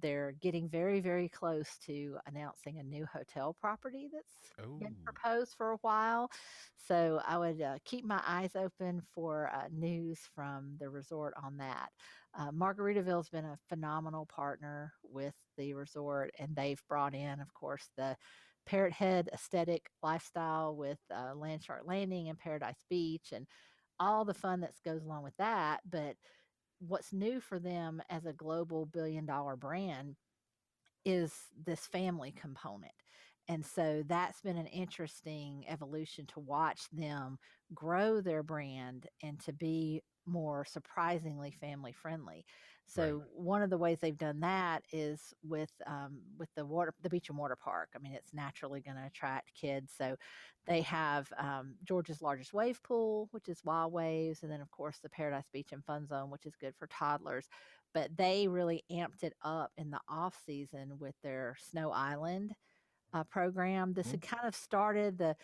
they're 0.00 0.32
getting 0.32 0.68
very, 0.68 1.00
very 1.00 1.28
close 1.28 1.78
to 1.86 2.18
announcing 2.26 2.78
a 2.78 2.82
new 2.82 3.06
hotel 3.06 3.54
property 3.54 4.08
that's 4.12 4.38
been 4.80 4.96
Oh. 4.98 5.04
proposed 5.04 5.54
for 5.56 5.72
a 5.72 5.78
while. 5.78 6.30
So 6.76 7.20
I 7.24 7.38
would 7.38 7.60
uh, 7.60 7.78
keep 7.84 8.04
my 8.04 8.22
eyes 8.26 8.54
open 8.56 9.02
for 9.02 9.50
uh, 9.52 9.68
news 9.70 10.20
from 10.34 10.76
the 10.78 10.88
resort 10.88 11.34
on 11.42 11.56
that. 11.58 11.90
Uh, 12.34 12.50
Margaritaville's 12.52 13.28
been 13.28 13.44
a 13.44 13.58
phenomenal 13.68 14.26
partner 14.26 14.92
with 15.02 15.34
the 15.56 15.74
resort, 15.74 16.30
and 16.38 16.54
they've 16.54 16.82
brought 16.88 17.14
in, 17.14 17.40
of 17.40 17.52
course, 17.54 17.90
the 17.96 18.16
Parrot 18.66 18.92
Head 18.92 19.28
aesthetic 19.32 19.90
lifestyle 20.02 20.76
with 20.76 21.00
uh, 21.10 21.34
Land 21.34 21.64
Shark 21.64 21.82
Landing 21.86 22.28
and 22.28 22.38
Paradise 22.38 22.84
Beach 22.88 23.32
and 23.32 23.46
all 23.98 24.24
the 24.24 24.34
fun 24.34 24.60
that 24.60 24.74
goes 24.84 25.02
along 25.04 25.24
with 25.24 25.36
that. 25.38 25.80
But 25.84 26.16
what's 26.80 27.12
new 27.12 27.40
for 27.40 27.58
them 27.58 28.02
as 28.10 28.26
a 28.26 28.32
global 28.32 28.86
billion 28.86 29.26
dollar 29.26 29.56
brand 29.56 30.16
is 31.04 31.32
this 31.66 31.86
family 31.86 32.32
component. 32.32 32.92
And 33.48 33.64
so 33.64 34.02
that's 34.06 34.42
been 34.42 34.58
an 34.58 34.66
interesting 34.66 35.64
evolution 35.68 36.26
to 36.34 36.40
watch 36.40 36.82
them 36.92 37.38
grow 37.74 38.20
their 38.20 38.42
brand 38.42 39.06
and 39.22 39.40
to 39.40 39.52
be 39.52 40.02
more 40.26 40.66
surprisingly 40.66 41.50
family 41.60 41.92
friendly. 41.92 42.44
So 42.88 43.22
one 43.34 43.62
of 43.62 43.70
the 43.70 43.76
ways 43.78 43.98
they've 44.00 44.16
done 44.16 44.40
that 44.40 44.82
is 44.92 45.34
with 45.42 45.70
um, 45.86 46.20
with 46.38 46.48
the 46.56 46.64
water, 46.64 46.94
the 47.02 47.10
beach 47.10 47.28
and 47.28 47.36
water 47.38 47.56
park. 47.56 47.90
I 47.94 47.98
mean, 47.98 48.14
it's 48.14 48.32
naturally 48.32 48.80
going 48.80 48.96
to 48.96 49.06
attract 49.06 49.54
kids. 49.54 49.92
So 49.96 50.16
they 50.66 50.80
have 50.82 51.30
um, 51.38 51.74
Georgia's 51.84 52.22
largest 52.22 52.52
wave 52.54 52.82
pool, 52.82 53.28
which 53.32 53.48
is 53.48 53.62
Wild 53.64 53.92
Waves, 53.92 54.42
and 54.42 54.50
then 54.50 54.60
of 54.62 54.70
course 54.70 54.98
the 55.02 55.10
Paradise 55.10 55.48
Beach 55.52 55.72
and 55.72 55.84
Fun 55.84 56.06
Zone, 56.06 56.30
which 56.30 56.46
is 56.46 56.56
good 56.56 56.74
for 56.78 56.86
toddlers. 56.86 57.46
But 57.92 58.16
they 58.16 58.48
really 58.48 58.84
amped 58.90 59.22
it 59.22 59.34
up 59.42 59.72
in 59.76 59.90
the 59.90 60.00
off 60.08 60.38
season 60.46 60.98
with 60.98 61.14
their 61.22 61.56
Snow 61.60 61.90
Island 61.90 62.54
uh, 63.12 63.24
program. 63.24 63.92
This 63.94 64.08
Mhm. 64.08 64.10
had 64.12 64.22
kind 64.22 64.46
of 64.46 64.54
started 64.54 65.18
the 65.18 65.36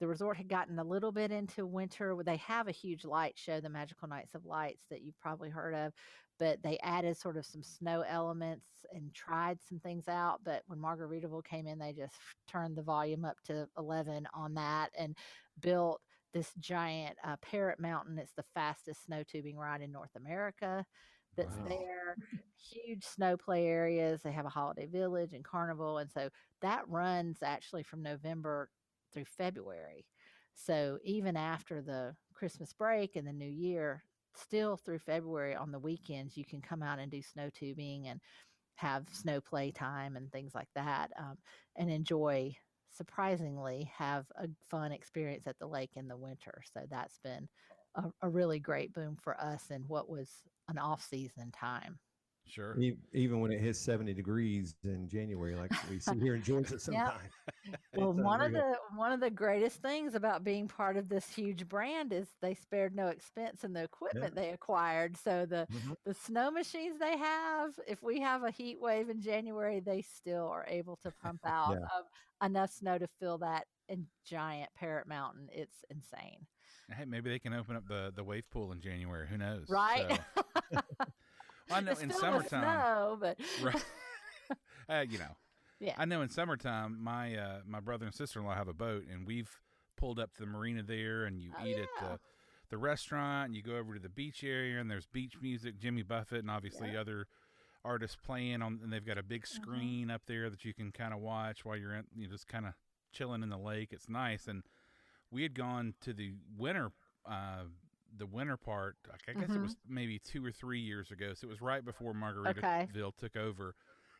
the 0.00 0.06
resort 0.06 0.36
had 0.36 0.48
gotten 0.48 0.78
a 0.78 0.84
little 0.84 1.12
bit 1.12 1.30
into 1.30 1.66
winter. 1.66 2.14
where 2.14 2.24
They 2.24 2.36
have 2.38 2.68
a 2.68 2.72
huge 2.72 3.04
light 3.04 3.38
show, 3.38 3.60
the 3.60 3.68
Magical 3.68 4.08
Nights 4.08 4.34
of 4.34 4.44
Lights, 4.44 4.86
that 4.90 5.02
you've 5.02 5.18
probably 5.20 5.48
heard 5.50 5.74
of, 5.74 5.92
but 6.38 6.62
they 6.62 6.78
added 6.82 7.16
sort 7.16 7.36
of 7.36 7.46
some 7.46 7.62
snow 7.62 8.02
elements 8.02 8.66
and 8.92 9.12
tried 9.14 9.62
some 9.62 9.78
things 9.80 10.08
out. 10.08 10.40
But 10.44 10.62
when 10.66 10.78
Margaritaville 10.78 11.44
came 11.44 11.66
in, 11.66 11.78
they 11.78 11.92
just 11.92 12.14
turned 12.46 12.76
the 12.76 12.82
volume 12.82 13.24
up 13.24 13.40
to 13.44 13.68
11 13.78 14.26
on 14.34 14.54
that 14.54 14.90
and 14.98 15.16
built 15.60 16.00
this 16.32 16.52
giant 16.58 17.16
uh, 17.24 17.36
Parrot 17.40 17.80
Mountain. 17.80 18.18
It's 18.18 18.34
the 18.34 18.44
fastest 18.54 19.04
snow 19.04 19.22
tubing 19.22 19.56
ride 19.56 19.80
in 19.80 19.92
North 19.92 20.14
America 20.16 20.84
that's 21.36 21.56
Wow. 21.56 21.68
there. 21.68 22.16
Huge 22.58 23.04
snow 23.04 23.36
play 23.36 23.66
areas. 23.66 24.22
They 24.22 24.32
have 24.32 24.46
a 24.46 24.50
holiday 24.50 24.86
village 24.86 25.32
and 25.32 25.44
carnival. 25.44 25.98
And 25.98 26.10
so 26.10 26.30
that 26.62 26.88
runs 26.88 27.42
actually 27.42 27.82
from 27.82 28.02
November 28.02 28.70
through 29.12 29.24
February. 29.24 30.06
So 30.54 30.98
even 31.04 31.36
after 31.36 31.82
the 31.82 32.14
Christmas 32.34 32.72
break 32.72 33.16
and 33.16 33.26
the 33.26 33.32
new 33.32 33.48
year, 33.48 34.02
still 34.34 34.76
through 34.76 34.98
February 35.00 35.54
on 35.54 35.72
the 35.72 35.78
weekends, 35.78 36.36
you 36.36 36.44
can 36.44 36.60
come 36.60 36.82
out 36.82 36.98
and 36.98 37.10
do 37.10 37.22
snow 37.22 37.50
tubing 37.50 38.08
and 38.08 38.20
have 38.76 39.04
snow 39.10 39.40
play 39.40 39.70
time 39.70 40.16
and 40.16 40.30
things 40.30 40.54
like 40.54 40.68
that 40.74 41.10
um, 41.18 41.36
and 41.76 41.90
enjoy 41.90 42.54
surprisingly 42.90 43.90
have 43.94 44.24
a 44.38 44.48
fun 44.70 44.92
experience 44.92 45.46
at 45.46 45.58
the 45.58 45.66
lake 45.66 45.90
in 45.96 46.08
the 46.08 46.16
winter 46.16 46.62
so 46.72 46.80
that's 46.90 47.18
been 47.24 47.48
a, 47.96 48.04
a 48.22 48.28
really 48.28 48.58
great 48.58 48.92
boom 48.92 49.16
for 49.22 49.38
us 49.40 49.70
in 49.70 49.82
what 49.82 50.08
was 50.08 50.30
an 50.68 50.78
off-season 50.78 51.50
time 51.52 51.98
Sure. 52.48 52.76
Even 53.12 53.40
when 53.40 53.50
it 53.52 53.60
hits 53.60 53.78
70 53.80 54.14
degrees 54.14 54.74
in 54.84 55.08
January, 55.08 55.54
like 55.56 55.70
we 55.90 55.98
see 55.98 56.18
here 56.18 56.34
in 56.34 56.42
Georgia 56.42 56.78
sometimes. 56.78 57.30
well 57.96 58.10
It's 58.10 58.18
one 58.18 58.40
of 58.40 58.52
the 58.52 58.76
one 58.96 59.12
of 59.12 59.20
the 59.20 59.30
greatest 59.30 59.82
things 59.82 60.14
about 60.14 60.44
being 60.44 60.68
part 60.68 60.96
of 60.96 61.08
this 61.08 61.28
huge 61.28 61.68
brand 61.68 62.12
is 62.12 62.28
they 62.40 62.54
spared 62.54 62.94
no 62.94 63.08
expense 63.08 63.64
in 63.64 63.72
the 63.72 63.82
equipment 63.82 64.34
they 64.34 64.50
acquired 64.50 65.16
so 65.16 65.44
the 65.46 65.66
Mhm. 65.72 65.96
the 66.04 66.14
snow 66.14 66.50
machines 66.50 66.98
they 66.98 67.16
have 67.16 67.72
if 67.88 68.02
we 68.02 68.20
have 68.20 68.44
a 68.44 68.50
heat 68.50 68.80
wave 68.80 69.08
in 69.08 69.20
january 69.20 69.80
they 69.80 70.00
still 70.02 70.46
are 70.48 70.64
able 70.68 70.96
to 70.96 71.10
pump 71.22 71.40
out 71.44 71.72
Yeah. 71.72 71.86
um, 71.96 72.04
enough 72.44 72.70
snow 72.70 72.98
to 72.98 73.08
fill 73.18 73.38
that 73.38 73.66
in 73.88 74.06
giant 74.24 74.70
parrot 74.76 75.08
mountain 75.08 75.48
it's 75.52 75.84
insane 75.90 76.46
Hey, 76.96 77.04
maybe 77.04 77.30
they 77.30 77.40
can 77.40 77.52
open 77.52 77.74
up 77.74 77.88
the 77.88 78.12
the 78.14 78.22
wave 78.22 78.48
pool 78.50 78.70
in 78.70 78.80
January. 78.80 79.26
Who 79.26 79.36
knows? 79.36 79.66
right 79.68 80.20
So, 80.72 80.80
I 81.70 81.80
know 81.80 81.92
It's 81.92 82.02
in 82.02 82.10
summertime. 82.12 82.48
snow, 82.48 83.18
but 83.20 83.38
Right. 83.62 83.84
uh, 84.88 85.04
you 85.08 85.18
know. 85.18 85.36
Yeah. 85.80 85.94
I 85.98 86.04
know 86.06 86.22
in 86.22 86.28
summertime, 86.30 87.02
my 87.02 87.36
uh, 87.36 87.60
my 87.66 87.80
brother 87.80 88.06
and 88.06 88.14
sister 88.14 88.40
in 88.40 88.46
law 88.46 88.54
have 88.54 88.68
a 88.68 88.72
boat, 88.74 89.04
and 89.12 89.26
we've 89.26 89.50
pulled 89.96 90.18
up 90.18 90.32
to 90.34 90.40
the 90.40 90.46
marina 90.46 90.82
there, 90.82 91.24
and 91.24 91.40
you 91.40 91.52
Oh, 91.60 91.66
eat 91.66 91.76
at 91.78 91.88
the 92.00 92.18
the 92.70 92.78
restaurant, 92.78 93.46
and 93.48 93.56
you 93.56 93.62
go 93.62 93.76
over 93.76 93.94
to 93.94 94.00
the 94.00 94.08
beach 94.08 94.42
area, 94.42 94.80
and 94.80 94.90
there's 94.90 95.06
beach 95.06 95.34
music, 95.40 95.78
Jimmy 95.78 96.02
Buffett, 96.02 96.40
and 96.40 96.50
obviously 96.50 96.96
other 96.96 97.26
artists 97.84 98.16
playing 98.16 98.62
on, 98.62 98.80
and 98.82 98.92
they've 98.92 99.04
got 99.06 99.18
a 99.18 99.22
big 99.22 99.42
Mm-hmm. 99.44 99.62
screen 99.62 100.10
up 100.10 100.22
there 100.26 100.48
that 100.50 100.64
you 100.64 100.72
can 100.74 100.90
kind 100.92 101.12
of 101.14 101.20
watch 101.20 101.64
while 101.64 101.76
you're 101.76 101.94
in, 101.94 102.04
you 102.14 102.26
know, 102.26 102.32
just 102.32 102.48
kind 102.48 102.66
of 102.66 102.72
chilling 103.12 103.42
in 103.42 103.50
the 103.50 103.58
lake. 103.58 103.90
It's 103.92 104.08
nice, 104.08 104.48
and 104.48 104.62
we 105.30 105.42
had 105.42 105.54
gone 105.54 105.94
to 106.00 106.12
the 106.14 106.32
winter. 106.56 106.90
Uh, 107.24 107.64
the 108.18 108.26
winter 108.26 108.56
part, 108.56 108.96
I 109.28 109.32
guess 109.32 109.50
it 109.50 109.58
Mhm. 109.58 109.62
was 109.62 109.76
maybe 109.88 110.18
two 110.18 110.44
or 110.44 110.52
three 110.52 110.80
years 110.80 111.10
ago. 111.10 111.34
So 111.34 111.46
it 111.46 111.50
was 111.50 111.60
right 111.60 111.84
before 111.84 112.12
Margaritaville 112.14 113.16
took 113.16 113.36
over, 113.36 113.74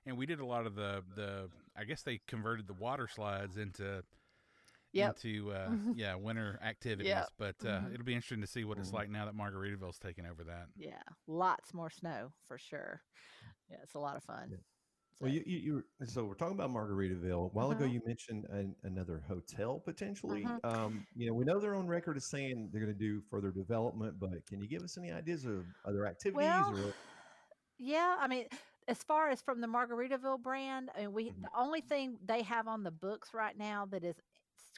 and 0.05 0.17
we 0.17 0.27
did 0.27 0.41
a 0.41 0.47
lot 0.47 0.67
of 0.67 0.75
the 0.75 1.03
the. 1.15 1.51
I 1.77 1.85
guess 1.85 2.03
they 2.03 2.19
converted 2.27 2.67
the 2.67 2.75
water 2.75 3.07
slides 3.09 3.57
into 3.57 4.03
Yep. 4.93 5.17
into 5.17 5.53
uh, 5.53 5.77
yeah 5.95 6.15
winter 6.15 6.59
activities. 6.63 7.09
Yep. 7.09 7.29
But 7.37 7.57
uh, 7.65 7.81
Mhm. 7.83 7.93
it'll 7.95 8.05
be 8.05 8.15
interesting 8.15 8.41
to 8.41 8.47
see 8.47 8.65
what 8.65 8.79
it's 8.79 8.91
Mhm. 8.91 8.95
like 8.95 9.11
now 9.11 9.27
that 9.27 9.35
Margaritaville's 9.35 9.99
taken 9.99 10.25
over 10.27 10.43
that. 10.45 10.69
yeah 10.77 11.03
lots 11.27 11.75
more 11.75 11.91
snow 11.91 12.33
for 12.47 12.57
sure 12.59 13.03
yeah 13.69 13.77
it's 13.83 13.95
a 13.95 13.99
lot 13.99 14.17
of 14.17 14.23
fun 14.25 14.51
Yeah. 15.21 15.25
Well, 15.27 15.33
you, 15.33 15.43
you, 15.47 15.85
you 16.01 16.07
so 16.07 16.25
we're 16.27 16.35
talking 16.35 16.55
about 16.55 16.71
Margaritaville. 16.71 17.47
A 17.47 17.49
while 17.49 17.71
ago, 17.71 17.85
Mhm. 17.85 17.93
you 17.93 18.01
mentioned 18.05 18.47
an, 18.51 18.77
another 18.83 19.21
hotel 19.21 19.81
potentially. 19.81 20.45
Mhm. 20.45 20.61
Um, 20.65 21.07
you 21.15 21.27
know, 21.29 21.35
we 21.35 21.45
know 21.45 21.59
they're 21.61 21.75
on 21.75 21.87
record 21.87 22.17
as 22.17 22.27
saying 22.27 22.71
they're 22.73 22.83
going 22.83 22.93
to 22.93 22.99
do 22.99 23.23
further 23.31 23.51
development, 23.51 24.19
but 24.19 24.45
can 24.47 24.61
you 24.61 24.69
give 24.69 24.83
us 24.83 24.99
any 24.99 25.11
ideas 25.13 25.45
of 25.45 25.67
other 25.85 26.07
activities? 26.07 26.71
Well, 26.71 26.71
or 26.71 26.97
Yeah, 27.79 28.17
I 28.19 28.27
mean, 28.29 28.49
as 28.89 29.03
far 29.05 29.29
as 29.31 29.43
from 29.43 29.61
the 29.61 29.67
Margaritaville 29.67 30.43
brand, 30.43 30.91
I 30.95 31.01
mean, 31.03 31.13
we 31.13 31.31
Mhm. 31.31 31.43
the 31.43 31.51
only 31.55 31.81
thing 31.81 32.19
they 32.23 32.43
have 32.43 32.69
on 32.69 32.83
the 32.85 32.91
books 32.91 33.35
right 33.35 33.57
now 33.57 33.87
that 33.87 34.05
is 34.05 34.17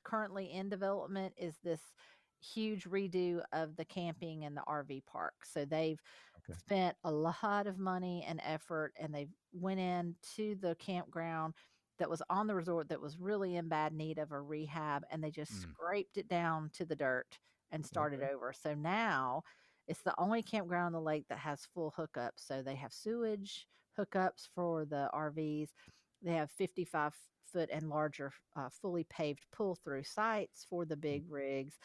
currently 0.04 0.50
in 0.50 0.68
development 0.68 1.34
is 1.36 1.58
this 1.60 1.92
huge 2.40 2.84
redo 2.84 3.42
of 3.52 3.76
the 3.76 3.84
camping 3.84 4.44
and 4.44 4.56
the 4.56 4.62
RV 4.66 5.02
park. 5.06 5.44
So 5.44 5.64
they've 5.64 6.00
Okay. 6.38 6.58
spent 6.60 6.96
a 7.04 7.12
lot 7.12 7.66
of 7.66 7.78
money 7.78 8.24
and 8.26 8.40
effort, 8.42 8.94
and 8.98 9.14
they 9.14 9.28
went 9.52 9.80
into 9.80 10.54
the 10.56 10.74
campground 10.76 11.54
that 11.98 12.10
was 12.10 12.22
on 12.30 12.46
the 12.46 12.54
resort 12.54 12.88
that 12.88 13.00
was 13.00 13.18
really 13.18 13.56
in 13.56 13.68
bad 13.68 13.92
need 13.92 14.18
of 14.18 14.32
a 14.32 14.40
rehab, 14.40 15.04
and 15.10 15.22
they 15.22 15.30
just 15.30 15.52
Mm. 15.52 15.76
scraped 15.76 16.16
it 16.16 16.28
down 16.28 16.70
to 16.70 16.84
the 16.84 16.96
dirt 16.96 17.40
and 17.70 17.84
started 17.84 18.22
Okay. 18.22 18.28
over. 18.30 18.52
So 18.52 18.74
now 18.74 19.42
it's 19.86 20.02
the 20.02 20.18
only 20.18 20.42
campground 20.42 20.86
on 20.86 20.92
the 20.92 21.00
lake 21.00 21.26
that 21.28 21.38
has 21.38 21.66
full 21.66 21.92
hookups. 21.92 22.40
So 22.40 22.62
they 22.62 22.76
have 22.76 22.92
sewage 22.92 23.66
hookups 23.98 24.48
for 24.54 24.84
the 24.84 25.10
RVs. 25.12 25.74
They 26.22 26.34
have 26.34 26.50
55 26.50 27.14
foot 27.46 27.70
and 27.72 27.88
larger, 27.88 28.32
uh, 28.56 28.68
fully 28.70 29.04
paved 29.04 29.46
pull 29.52 29.74
through 29.74 30.04
sites 30.04 30.64
for 30.64 30.84
the 30.84 30.96
big 30.96 31.30
rigs 31.30 31.78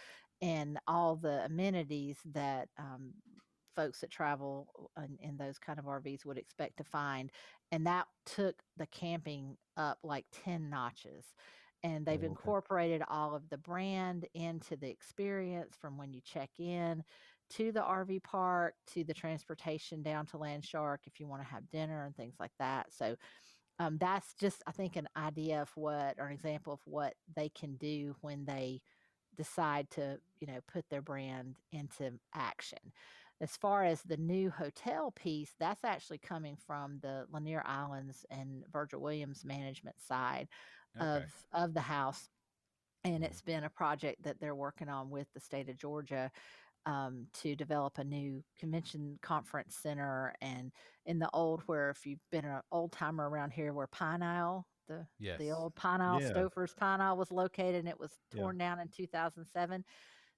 and 0.43 0.79
all 0.87 1.17
the 1.17 1.45
amenities 1.45 2.19
that 2.33 2.69
um, 2.79 3.13
folks 3.75 4.01
that 4.01 4.11
travel 4.11 4.91
in, 4.97 5.17
in 5.21 5.37
those 5.37 5.59
kind 5.59 5.79
of 5.79 5.87
RVs 5.87 6.25
would 6.25 6.37
expect 6.37 6.77
to 6.77 6.85
find. 6.85 7.31
And 7.71 7.87
that 7.87 8.07
took 8.25 8.61
the 8.77 8.87
camping 8.87 9.57
up 9.77 9.99
like 10.03 10.27
10 10.33 10.69
notches. 10.69 11.33
And 11.83 12.05
they've 12.05 12.23
Oh, 12.23 12.31
okay. 12.31 12.53
incorporated 12.53 13.03
all 13.09 13.35
of 13.35 13.49
the 13.49 13.57
brand 13.57 14.27
into 14.35 14.77
the 14.77 14.89
experience 14.89 15.77
from 15.79 15.97
when 15.97 16.13
you 16.13 16.21
check 16.21 16.51
in 16.59 17.03
to 17.51 17.71
the 17.71 17.83
RV 17.83 18.19
park 18.21 18.75
to 18.87 19.03
the 19.05 19.13
transportation 19.13 20.03
down 20.03 20.25
to 20.27 20.37
Land 20.37 20.65
Shark 20.65 21.01
if 21.07 21.19
you 21.19 21.27
want 21.27 21.43
to 21.43 21.47
have 21.49 21.69
dinner 21.71 22.05
and 22.05 22.15
things 22.15 22.35
like 22.39 22.53
that. 22.59 22.93
So 22.93 23.15
um, 23.79 23.97
that's 23.99 24.35
just, 24.35 24.63
I 24.67 24.71
think, 24.71 24.95
an 24.97 25.09
idea 25.17 25.61
of 25.61 25.71
what 25.75 26.19
or 26.19 26.27
an 26.27 26.33
example 26.33 26.73
of 26.73 26.81
what 26.85 27.15
they 27.35 27.49
can 27.49 27.77
do 27.77 28.15
when 28.21 28.45
they 28.45 28.81
decide 29.35 29.89
to, 29.91 30.19
you 30.39 30.47
know, 30.47 30.59
put 30.67 30.89
their 30.89 31.01
brand 31.01 31.57
into 31.71 32.19
action. 32.33 32.79
As 33.41 33.57
far 33.57 33.83
as 33.83 34.01
the 34.03 34.17
new 34.17 34.49
hotel 34.49 35.11
piece, 35.11 35.55
that's 35.59 35.83
actually 35.83 36.19
coming 36.19 36.55
from 36.55 36.99
the 36.99 37.25
Lanier 37.29 37.63
Islands 37.65 38.25
and 38.29 38.65
Virgil 38.71 39.01
Williams 39.01 39.43
management 39.45 39.99
side 40.01 40.47
Okay. 40.95 41.25
of 41.25 41.45
of 41.51 41.73
the 41.73 41.81
house 41.81 42.29
and 43.03 43.23
Mhm. 43.23 43.25
it's 43.25 43.41
been 43.41 43.63
a 43.65 43.69
project 43.69 44.23
that 44.23 44.39
they're 44.39 44.55
working 44.55 44.89
on 44.89 45.09
with 45.09 45.27
the 45.33 45.39
state 45.39 45.69
of 45.69 45.77
Georgia 45.77 46.31
um, 46.85 47.27
to 47.33 47.55
develop 47.55 47.97
a 47.97 48.03
new 48.03 48.43
convention 48.57 49.17
conference 49.21 49.77
center 49.77 50.35
and 50.41 50.71
in 51.05 51.19
the 51.19 51.29
old 51.33 51.61
where 51.63 51.89
if 51.89 52.05
you've 52.05 52.19
been 52.31 52.45
an 52.45 52.61
old 52.71 52.91
timer 52.93 53.29
around 53.29 53.51
here 53.51 53.73
where 53.73 53.87
Pine 53.87 54.23
Isle 54.23 54.67
the 54.87 55.05
yes. 55.19 55.39
the 55.39 55.51
old 55.51 55.75
Pine 55.75 56.01
Isle 56.01 56.21
Yeah. 56.21 56.31
Stouffer's 56.31 56.73
Pine 56.73 57.01
Isle 57.01 57.17
was 57.17 57.31
located 57.31 57.75
and 57.75 57.89
it 57.89 57.99
was 57.99 58.11
Yeah. 58.33 58.41
torn 58.41 58.57
down 58.57 58.79
in 58.79 58.89
2007 58.89 59.83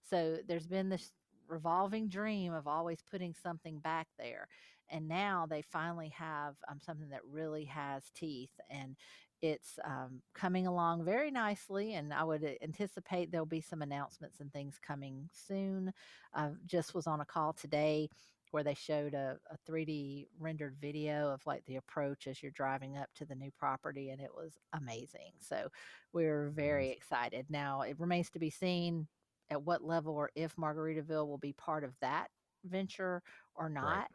so 0.02 0.38
there's 0.48 0.68
been 0.68 0.90
this 0.90 1.12
revolving 1.48 2.08
dream 2.08 2.54
of 2.54 2.68
always 2.68 3.04
putting 3.10 3.34
something 3.34 3.80
back 3.80 4.08
there 4.18 4.48
and 4.90 5.08
now 5.08 5.46
they 5.48 5.62
finally 5.62 6.10
have 6.10 6.56
um, 6.68 6.80
something 6.80 7.10
that 7.10 7.24
really 7.26 7.66
has 7.66 8.10
teeth 8.16 8.52
and 8.70 8.96
it's 9.42 9.78
um, 9.84 10.22
coming 10.34 10.66
along 10.66 11.04
very 11.04 11.30
nicely 11.30 11.94
and 11.94 12.14
i 12.14 12.24
would 12.24 12.44
uh, 12.44 12.50
anticipate 12.64 13.32
there'll 13.32 13.46
be 13.46 13.62
some 13.62 13.82
announcements 13.82 14.40
and 14.40 14.52
things 14.54 14.80
coming 14.82 15.30
soon 15.32 15.94
i 16.34 16.50
just 16.66 16.96
was 16.96 17.06
on 17.06 17.22
a 17.22 17.26
call 17.26 17.54
today 17.54 18.10
where 18.56 18.64
they 18.64 18.76
showed 18.76 19.14
a, 19.14 19.38
a 19.52 19.58
3d 19.72 20.28
rendered 20.40 20.78
video 20.82 21.30
of 21.34 21.46
like 21.46 21.66
the 21.66 21.78
approach 21.78 22.28
as 22.28 22.42
you're 22.44 22.52
driving 22.54 22.98
up 22.98 23.10
to 23.16 23.26
the 23.26 23.36
new 23.36 23.52
property 23.60 24.12
and 24.12 24.22
it 24.22 24.32
was 24.36 24.58
amazing 24.74 25.34
so 25.40 25.70
we're 26.14 26.50
very 26.52 26.90
Nice. 26.90 26.98
excited 26.98 27.46
now 27.50 27.82
it 27.84 28.00
remains 28.00 28.32
to 28.32 28.40
be 28.40 28.52
seen 28.52 29.08
at 29.52 29.64
what 29.64 29.84
level 29.84 30.16
or 30.16 30.32
if 30.36 30.56
margaritaville 30.58 31.28
will 31.28 31.38
be 31.40 31.54
part 31.54 31.84
of 31.84 31.94
that 32.02 32.30
venture 32.66 33.24
or 33.56 33.70
not 33.70 34.10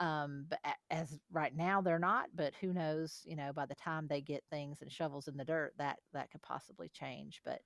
Um, 0.00 0.46
but 0.50 0.60
as 0.90 1.18
right 1.32 1.56
now 1.56 1.82
they're 1.82 1.98
not. 1.98 2.30
But 2.34 2.54
who 2.60 2.72
knows? 2.74 3.22
You 3.24 3.36
know, 3.36 3.52
by 3.54 3.66
the 3.66 3.76
time 3.76 4.08
they 4.08 4.22
get 4.22 4.44
things 4.50 4.82
and 4.82 4.92
shovels 4.92 5.28
in 5.28 5.36
the 5.38 5.44
dirt, 5.44 5.74
that 5.78 5.98
that 6.12 6.30
could 6.32 6.42
possibly 6.42 6.90
change. 6.90 7.42
But 7.44 7.60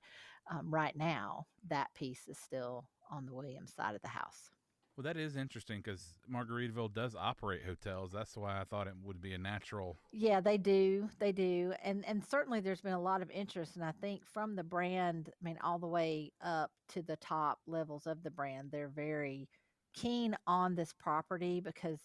um, 0.50 0.74
right 0.74 0.96
now, 0.96 1.46
that 1.68 1.94
piece 1.94 2.28
is 2.28 2.38
still 2.38 2.86
on 3.10 3.26
the 3.26 3.34
Williams 3.34 3.74
side 3.74 3.96
of 3.96 4.02
the 4.02 4.08
house. 4.08 4.50
Well, 4.96 5.02
that 5.04 5.16
is 5.16 5.36
interesting 5.36 5.80
because 5.82 6.14
Margaritaville 6.32 6.94
does 6.94 7.16
operate 7.16 7.62
hotels. 7.64 8.12
That's 8.12 8.36
why 8.36 8.60
I 8.60 8.64
thought 8.64 8.86
it 8.86 8.94
would 9.02 9.20
be 9.20 9.32
a 9.32 9.38
natural. 9.38 9.96
Yeah, 10.12 10.40
they 10.40 10.56
do. 10.56 11.08
They 11.18 11.32
do. 11.32 11.74
And 11.82 12.04
and 12.06 12.24
certainly 12.24 12.60
there's 12.60 12.80
been 12.80 12.92
a 12.92 13.00
lot 13.00 13.20
of 13.20 13.30
interest 13.30 13.74
and 13.74 13.84
I 13.84 13.92
think 14.00 14.24
from 14.24 14.54
the 14.54 14.62
brand, 14.62 15.30
I 15.32 15.44
mean 15.44 15.58
all 15.62 15.78
the 15.80 15.88
way 15.88 16.30
up 16.40 16.70
to 16.90 17.02
the 17.02 17.16
top 17.16 17.58
levels 17.66 18.06
of 18.06 18.22
the 18.22 18.30
brand, 18.30 18.70
they're 18.70 18.88
very 18.88 19.48
keen 19.94 20.36
on 20.46 20.76
this 20.76 20.92
property 20.92 21.60
because 21.60 21.98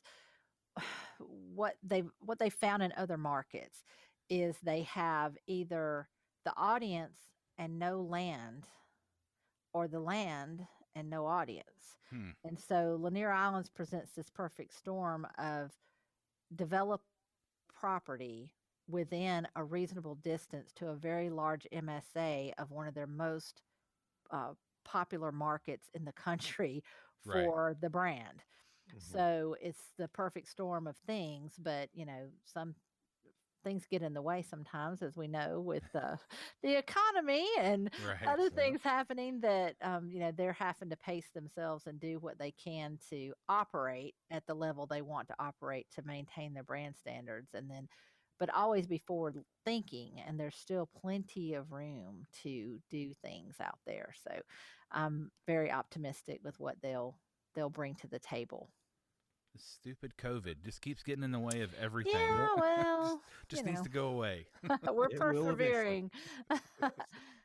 what 1.19 1.75
they 1.84 2.03
what 2.19 2.39
they 2.39 2.50
found 2.50 2.81
in 2.81 2.91
other 2.98 3.17
markets 3.17 3.84
is 4.31 4.58
they 4.63 4.81
have 4.84 5.38
either 5.46 6.08
the 6.43 6.53
audience 6.58 7.17
and 7.60 7.77
no 7.77 8.01
land 8.01 8.65
or 9.74 9.88
the 9.88 10.00
land 10.00 10.65
and 10.96 11.10
no 11.10 11.25
audience. 11.25 11.98
Hmm. 12.10 12.31
And 12.43 12.60
so 12.60 12.98
Lanier 13.00 13.31
Islands 13.31 13.69
presents 13.69 14.13
this 14.13 14.29
perfect 14.29 14.74
storm 14.74 15.27
of 15.38 15.72
develop 16.55 17.03
property 17.74 18.53
within 18.88 19.48
a 19.55 19.63
reasonable 19.63 20.15
distance 20.15 20.72
to 20.74 20.89
a 20.89 20.96
very 20.96 21.29
large 21.29 21.67
MSA 21.72 22.53
of 22.58 22.72
one 22.72 22.88
of 22.88 22.93
their 22.96 23.08
most 23.08 23.62
uh, 24.31 24.53
popular 24.84 25.31
markets 25.31 25.89
in 25.93 26.05
the 26.05 26.13
country 26.13 26.84
Right. 27.25 27.53
for 27.53 27.75
the 27.79 27.89
brand. 27.89 28.43
Mhm. 28.93 28.98
So 28.98 29.55
it's 29.62 29.91
the 29.98 30.08
perfect 30.08 30.48
storm 30.48 30.88
of 30.88 30.98
things, 30.98 31.55
but 31.58 31.89
you 31.93 32.05
know, 32.05 32.31
some 32.43 32.75
things 33.63 33.86
get 33.89 34.01
in 34.01 34.13
the 34.13 34.22
way 34.22 34.42
sometimes, 34.42 35.01
as 35.01 35.16
we 35.18 35.28
know, 35.28 35.60
with 35.62 35.84
uh, 35.96 36.18
the 36.63 36.78
economy 36.78 37.48
and 37.60 37.89
Right. 37.98 38.20
other 38.25 38.50
yeah. 38.51 38.70
things 38.70 38.82
happening 38.84 39.42
that 39.42 39.75
um, 39.82 40.10
you 40.10 40.20
know 40.20 40.32
they're 40.32 40.54
having 40.54 40.89
to 40.89 40.98
pace 40.98 41.30
themselves 41.34 41.88
and 41.88 42.00
do 42.00 42.20
what 42.20 42.38
they 42.39 42.51
can 42.51 42.98
to 43.10 43.34
operate 43.48 44.16
at 44.32 44.46
the 44.46 44.54
level 44.54 44.86
they 44.86 45.01
want 45.01 45.28
to 45.28 45.36
operate 45.39 45.88
to 45.92 46.01
maintain 46.06 46.54
their 46.54 46.63
brand 46.63 46.96
standards 46.98 47.50
and 47.54 47.70
then 47.70 47.88
but 48.39 48.54
always 48.54 48.88
be 48.88 48.98
forward 48.98 49.44
thinking 49.66 50.20
and 50.25 50.39
there's 50.39 50.56
still 50.56 50.88
plenty 50.88 51.54
of 51.54 51.72
room 51.72 52.25
to 52.44 52.80
do 52.89 53.13
things 53.22 53.58
out 53.60 53.80
there 53.86 54.13
so 54.24 54.32
i'm 54.92 55.32
very 55.48 55.72
optimistic 55.72 56.39
with 56.44 56.60
what 56.60 56.82
they'll 56.82 57.18
they'll 57.56 57.70
bring 57.70 57.96
to 57.96 58.08
the 58.08 58.20
table 58.20 58.70
This 59.53 59.63
stupid 59.63 60.13
COVID 60.18 60.63
just 60.63 60.82
keeps 60.82 61.03
getting 61.03 61.24
in 61.24 61.32
the 61.32 61.39
way 61.39 61.62
of 61.62 61.72
everything. 61.82 62.13
yeah 62.15 62.48
well 62.58 63.22
just 63.48 63.63
you 63.63 63.68
needs 63.68 63.79
know. 63.79 63.84
to 63.86 63.89
go 63.89 64.08
away. 64.08 64.46
we're 64.91 65.06
It 65.06 65.13
will 65.13 65.18
persevering 65.20 66.12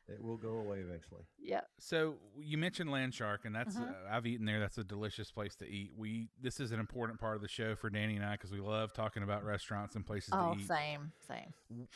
It 0.07 0.21
will 0.23 0.37
go 0.37 0.59
away 0.59 0.81
eventually. 0.81 1.23
Yeah. 1.41 1.61
So 1.79 2.17
you 2.39 2.59
mentioned 2.59 2.91
Land 2.91 3.15
Shark, 3.15 3.43
and 3.43 3.55
that's 3.55 3.75
Mhm. 3.75 3.89
uh, 3.89 3.93
I've 4.11 4.27
eaten 4.27 4.45
there. 4.45 4.59
That's 4.59 4.77
a 4.77 4.83
delicious 4.83 5.31
place 5.31 5.55
to 5.55 5.65
eat. 5.67 5.93
We 5.97 6.29
this 6.39 6.59
is 6.59 6.71
an 6.71 6.79
important 6.79 7.19
part 7.19 7.35
of 7.35 7.41
the 7.41 7.47
show 7.47 7.75
for 7.75 7.89
Danny 7.89 8.15
and 8.15 8.23
I 8.23 8.33
because 8.33 8.51
we 8.51 8.59
love 8.59 8.93
talking 8.93 9.23
about 9.23 9.43
restaurants 9.43 9.95
and 9.95 10.05
places 10.05 10.29
oh 10.33 10.53
to 10.53 10.59
eat. 10.59 10.67
same 10.67 11.11
same 11.27 11.53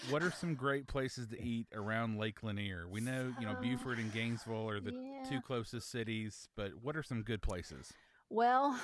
What 0.10 0.24
are 0.24 0.32
some 0.32 0.56
great 0.56 0.88
places 0.88 1.28
to 1.28 1.40
eat 1.40 1.68
around 1.72 2.18
Lake 2.18 2.42
Lanier? 2.42 2.88
We 2.90 3.00
know 3.00 3.32
you 3.40 3.46
know 3.46 3.54
Buford 3.62 4.00
and 4.00 4.12
Gainesville 4.12 4.68
are 4.68 4.80
the 4.80 4.92
yeah. 4.94 5.30
two 5.30 5.40
closest 5.42 5.92
cities, 5.92 6.50
but 6.56 6.82
what 6.82 6.98
are 6.98 7.04
some 7.04 7.22
good 7.22 7.44
places? 7.44 7.94
Well, 8.32 8.80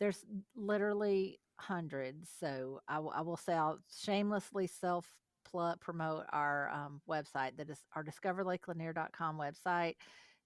there's 0.00 0.24
literally 0.56 1.38
hundreds. 1.60 2.28
So 2.40 2.80
I, 2.88 2.94
w- 2.94 3.12
I 3.14 3.20
will 3.20 3.36
say 3.36 3.52
I'll 3.52 3.78
shamelessly 4.04 4.66
self 4.66 5.06
pl- 5.50 5.76
promote 5.80 6.24
our 6.32 6.70
um, 6.70 7.00
website. 7.08 7.56
That 7.58 7.70
is 7.70 7.78
our 7.94 8.02
discoverlakelanier.com 8.02 9.38
website 9.38 9.94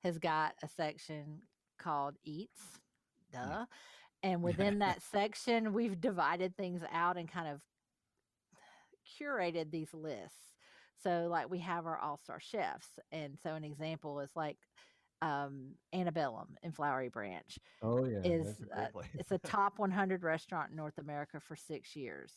has 0.02 0.18
got 0.18 0.54
a 0.62 0.68
section 0.68 1.40
called 1.78 2.16
Eats. 2.24 2.60
Duh. 3.32 3.64
And 4.22 4.42
within 4.42 4.80
that 4.80 5.00
section, 5.02 5.72
we've 5.72 6.00
divided 6.00 6.56
things 6.56 6.82
out 6.92 7.16
and 7.16 7.30
kind 7.30 7.48
of 7.48 7.60
curated 9.20 9.70
these 9.70 9.94
lists. 9.94 10.36
So, 11.02 11.28
like, 11.30 11.50
we 11.50 11.58
have 11.58 11.86
our 11.86 11.98
all 11.98 12.18
star 12.18 12.40
chefs. 12.40 12.88
And 13.12 13.38
so, 13.42 13.54
an 13.54 13.64
example 13.64 14.20
is 14.20 14.30
like 14.34 14.56
um, 15.22 15.72
Antebellum 15.92 16.56
in 16.62 16.72
Flowery 16.72 17.08
Branch 17.08 17.58
Oh 17.82 18.04
yeah, 18.04 18.20
is 18.24 18.60
uh, 18.76 18.86
it's 19.14 19.32
a 19.32 19.38
top 19.38 19.78
100 19.78 20.22
restaurant 20.22 20.70
in 20.70 20.76
North 20.76 20.98
America 20.98 21.40
for 21.40 21.56
six 21.56 21.96
years. 21.96 22.32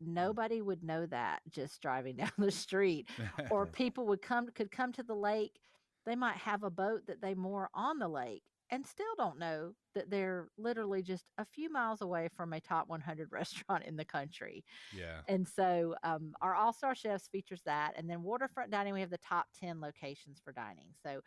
Nobody 0.00 0.60
would 0.60 0.82
know 0.82 1.06
that 1.06 1.40
just 1.50 1.80
driving 1.80 2.16
down 2.18 2.32
the 2.38 2.50
street, 2.50 3.08
or 3.50 3.66
people 3.72 4.06
would 4.06 4.22
come 4.22 4.48
could 4.54 4.70
come 4.70 4.92
to 4.92 5.02
the 5.02 5.14
lake. 5.14 5.58
They 6.06 6.16
might 6.16 6.36
have 6.36 6.62
a 6.62 6.70
boat 6.70 7.06
that 7.06 7.22
they 7.22 7.34
moor 7.34 7.70
on 7.74 7.98
the 7.98 8.08
lake 8.08 8.42
and 8.70 8.86
still 8.86 9.14
don't 9.16 9.38
know 9.38 9.72
that 9.94 10.10
they're 10.10 10.48
literally 10.56 11.02
just 11.02 11.24
a 11.38 11.44
few 11.44 11.70
miles 11.70 12.00
away 12.00 12.28
from 12.36 12.52
a 12.52 12.60
top 12.60 12.88
100 12.88 13.28
restaurant 13.32 13.84
in 13.84 13.96
the 13.96 14.04
country. 14.04 14.64
yeah. 14.96 15.20
And 15.28 15.46
so 15.46 15.94
um, 16.02 16.32
our 16.40 16.54
All 16.54 16.72
Star 16.72 16.94
Chefs 16.94 17.28
features 17.28 17.62
that. 17.66 17.94
And 17.96 18.08
then 18.08 18.22
waterfront 18.22 18.70
dining, 18.70 18.94
we 18.94 19.00
have 19.00 19.10
the 19.10 19.18
top 19.18 19.46
10 19.60 19.80
locations 19.80 20.40
for 20.42 20.52
dining. 20.52 20.88
So 21.02 21.20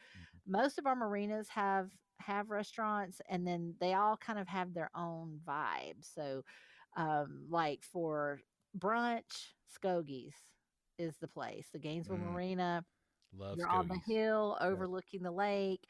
most 0.47 0.77
of 0.77 0.85
our 0.85 0.95
marinas 0.95 1.47
have 1.49 1.89
have 2.19 2.49
restaurants 2.49 3.21
and 3.29 3.45
then 3.45 3.75
they 3.79 3.93
all 3.93 4.17
kind 4.17 4.39
of 4.39 4.47
have 4.47 4.73
their 4.73 4.89
own 4.95 5.39
vibe. 5.47 6.01
So 6.01 6.43
um, 6.95 7.45
like 7.49 7.83
for 7.83 8.41
brunch, 8.77 9.49
Skogies 9.71 10.33
is 10.97 11.15
the 11.17 11.27
place. 11.27 11.67
The 11.71 11.79
Gainesville 11.79 12.17
Mm, 12.17 12.33
Marina, 12.33 12.85
Love 13.37 13.57
you're 13.57 13.67
on 13.67 13.87
the 13.87 13.99
hill 14.07 14.57
overlooking 14.61 15.21
the 15.21 15.31
lake 15.31 15.85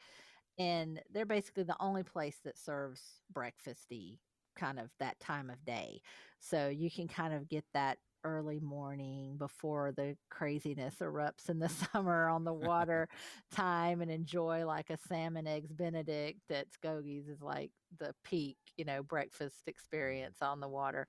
and 0.58 1.00
they're 1.12 1.26
basically 1.26 1.62
the 1.62 1.76
only 1.80 2.02
place 2.02 2.38
that 2.44 2.58
serves 2.58 3.00
breakfasty 3.32 4.18
kind 4.56 4.78
of 4.78 4.90
that 4.98 5.18
time 5.20 5.50
of 5.50 5.64
day. 5.64 6.00
So 6.40 6.68
you 6.68 6.90
can 6.90 7.08
kind 7.08 7.32
of 7.32 7.48
get 7.48 7.64
that 7.74 7.98
early 8.24 8.58
morning 8.58 9.36
before 9.38 9.92
the 9.92 10.16
craziness 10.28 10.96
erupts 11.00 11.48
in 11.48 11.58
the 11.58 11.68
summer 11.92 12.28
on 12.28 12.44
the 12.44 12.52
water 12.52 13.08
time 13.52 14.00
and 14.00 14.10
enjoy 14.10 14.66
like 14.66 14.90
a 14.90 14.98
salmon 15.08 15.46
eggs 15.46 15.72
benedict 15.72 16.50
at 16.50 16.66
Skogies 16.70 17.28
is 17.28 17.40
like 17.40 17.70
the 17.98 18.12
peak 18.24 18.56
you 18.76 18.84
know 18.84 19.02
breakfast 19.02 19.62
experience 19.66 20.38
on 20.42 20.60
the 20.60 20.68
water. 20.68 21.06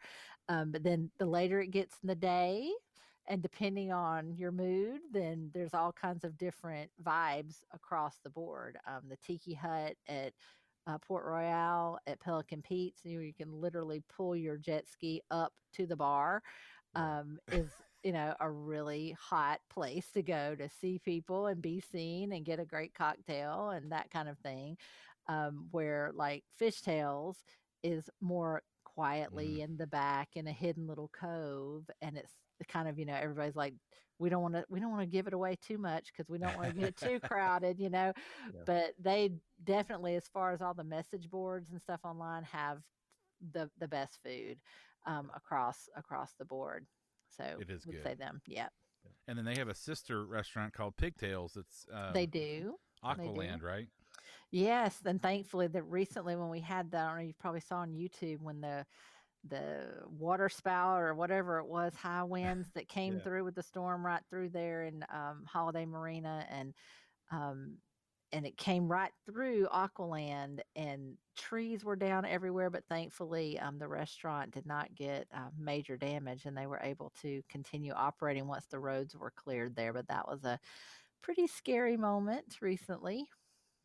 Um, 0.47 0.71
but 0.71 0.83
then 0.83 1.11
the 1.19 1.25
later 1.25 1.59
it 1.61 1.71
gets 1.71 1.95
in 2.03 2.07
the 2.07 2.15
day 2.15 2.69
and 3.29 3.41
depending 3.41 3.91
on 3.91 4.35
your 4.35 4.51
mood 4.51 4.99
then 5.13 5.49
there's 5.53 5.73
all 5.73 5.93
kinds 5.93 6.23
of 6.23 6.37
different 6.37 6.89
vibes 7.03 7.57
across 7.73 8.17
the 8.23 8.29
board 8.29 8.77
um, 8.87 9.03
the 9.09 9.17
tiki 9.17 9.53
hut 9.53 9.95
at 10.07 10.33
uh, 10.87 10.97
port 10.97 11.25
royale 11.25 11.99
at 12.07 12.19
pelican 12.19 12.61
pete's 12.61 13.05
you, 13.05 13.19
you 13.19 13.33
can 13.33 13.51
literally 13.53 14.03
pull 14.09 14.35
your 14.35 14.57
jet 14.57 14.85
ski 14.87 15.21
up 15.31 15.53
to 15.73 15.85
the 15.85 15.95
bar 15.95 16.41
um, 16.95 17.37
is 17.51 17.69
you 18.03 18.11
know 18.11 18.33
a 18.39 18.49
really 18.49 19.15
hot 19.19 19.59
place 19.69 20.07
to 20.13 20.23
go 20.23 20.55
to 20.55 20.69
see 20.81 20.99
people 20.99 21.47
and 21.47 21.61
be 21.61 21.79
seen 21.79 22.33
and 22.33 22.45
get 22.45 22.59
a 22.59 22.65
great 22.65 22.93
cocktail 22.93 23.69
and 23.69 23.91
that 23.91 24.09
kind 24.09 24.27
of 24.29 24.37
thing 24.39 24.77
um, 25.27 25.67
where 25.71 26.11
like 26.15 26.43
fishtails 26.59 27.35
is 27.83 28.09
more 28.21 28.63
quietly 28.83 29.61
in 29.61 29.77
the 29.77 29.87
back 29.87 30.29
in 30.35 30.47
a 30.47 30.51
hidden 30.51 30.87
little 30.87 31.09
cove 31.09 31.89
and 32.01 32.17
it's 32.17 32.33
the 32.59 32.65
kind 32.65 32.87
of 32.87 32.99
you 32.99 33.05
know 33.05 33.15
everybody's 33.15 33.55
like 33.55 33.73
we 34.19 34.29
don't 34.29 34.41
want 34.41 34.53
to 34.53 34.63
we 34.69 34.79
don't 34.79 34.91
want 34.91 35.01
to 35.01 35.07
give 35.07 35.27
it 35.27 35.33
away 35.33 35.57
too 35.65 35.77
much 35.77 36.11
because 36.11 36.29
we 36.29 36.37
don't 36.37 36.55
want 36.57 36.73
to 36.73 36.79
get 36.81 36.95
too 36.97 37.19
crowded 37.23 37.79
you 37.79 37.89
know 37.89 38.11
Yeah. 38.53 38.61
but 38.65 38.93
they 38.99 39.31
definitely 39.63 40.15
as 40.15 40.27
far 40.27 40.51
as 40.51 40.61
all 40.61 40.73
the 40.73 40.83
message 40.83 41.29
boards 41.29 41.71
and 41.71 41.81
stuff 41.81 42.01
online 42.03 42.43
have 42.43 42.79
the 43.53 43.69
the 43.79 43.87
best 43.87 44.19
food 44.23 44.57
um, 45.07 45.31
across 45.35 45.87
across 45.95 46.33
the 46.37 46.45
board 46.45 46.85
so 47.29 47.43
It 47.59 47.69
is 47.69 47.85
good. 47.85 48.03
say 48.03 48.15
them 48.15 48.41
yeah 48.47 48.67
And 49.27 49.37
then 49.37 49.45
they 49.45 49.55
have 49.57 49.69
a 49.69 49.75
sister 49.75 50.25
restaurant 50.25 50.73
called 50.73 50.97
Pigtails. 50.97 51.55
It's 51.55 51.85
uh, 51.93 52.13
they 52.13 52.25
do 52.25 52.75
they 53.17 53.23
do. 53.23 53.31
Aqualand, 53.31 53.61
right? 53.63 53.87
Yes, 54.51 54.99
and 55.05 55.21
thankfully 55.21 55.67
that 55.67 55.83
recently 55.83 56.35
when 56.35 56.49
we 56.49 56.59
had 56.59 56.91
that, 56.91 57.05
I 57.05 57.07
don't 57.09 57.17
know, 57.17 57.23
you 57.23 57.33
probably 57.39 57.61
saw 57.61 57.77
on 57.77 57.91
YouTube 57.91 58.41
when 58.41 58.61
the 58.61 58.85
the 59.47 59.85
water 60.09 60.49
spout 60.49 61.01
or 61.01 61.13
whatever 61.15 61.59
it 61.59 61.67
was, 61.67 61.93
high 61.95 62.23
winds 62.23 62.67
that 62.75 62.87
came 62.89 63.15
Yeah. 63.15 63.23
through 63.23 63.43
with 63.45 63.55
the 63.55 63.63
storm 63.63 64.05
right 64.05 64.21
through 64.29 64.49
there 64.49 64.83
in 64.83 65.03
um, 65.13 65.43
Holiday 65.47 65.85
Marina, 65.85 66.45
and 66.49 66.73
um, 67.31 67.77
and 68.31 68.45
it 68.45 68.57
came 68.57 68.87
right 68.87 69.11
through 69.25 69.65
Aqualand, 69.73 70.59
and 70.75 71.17
trees 71.35 71.83
were 71.83 71.95
down 71.95 72.25
everywhere. 72.25 72.69
But 72.69 72.83
thankfully, 72.87 73.57
um, 73.59 73.79
the 73.79 73.87
restaurant 73.87 74.51
did 74.51 74.67
not 74.67 74.93
get 74.93 75.27
uh, 75.33 75.49
major 75.57 75.97
damage, 75.97 76.45
and 76.45 76.55
they 76.55 76.67
were 76.67 76.79
able 76.83 77.11
to 77.23 77.41
continue 77.49 77.91
operating 77.93 78.47
once 78.47 78.65
the 78.69 78.77
roads 78.79 79.15
were 79.15 79.31
cleared 79.35 79.75
there. 79.75 79.93
But 79.93 80.07
that 80.09 80.27
was 80.27 80.43
a 80.43 80.59
pretty 81.23 81.47
scary 81.47 81.97
moment 81.97 82.57
recently. 82.61 83.27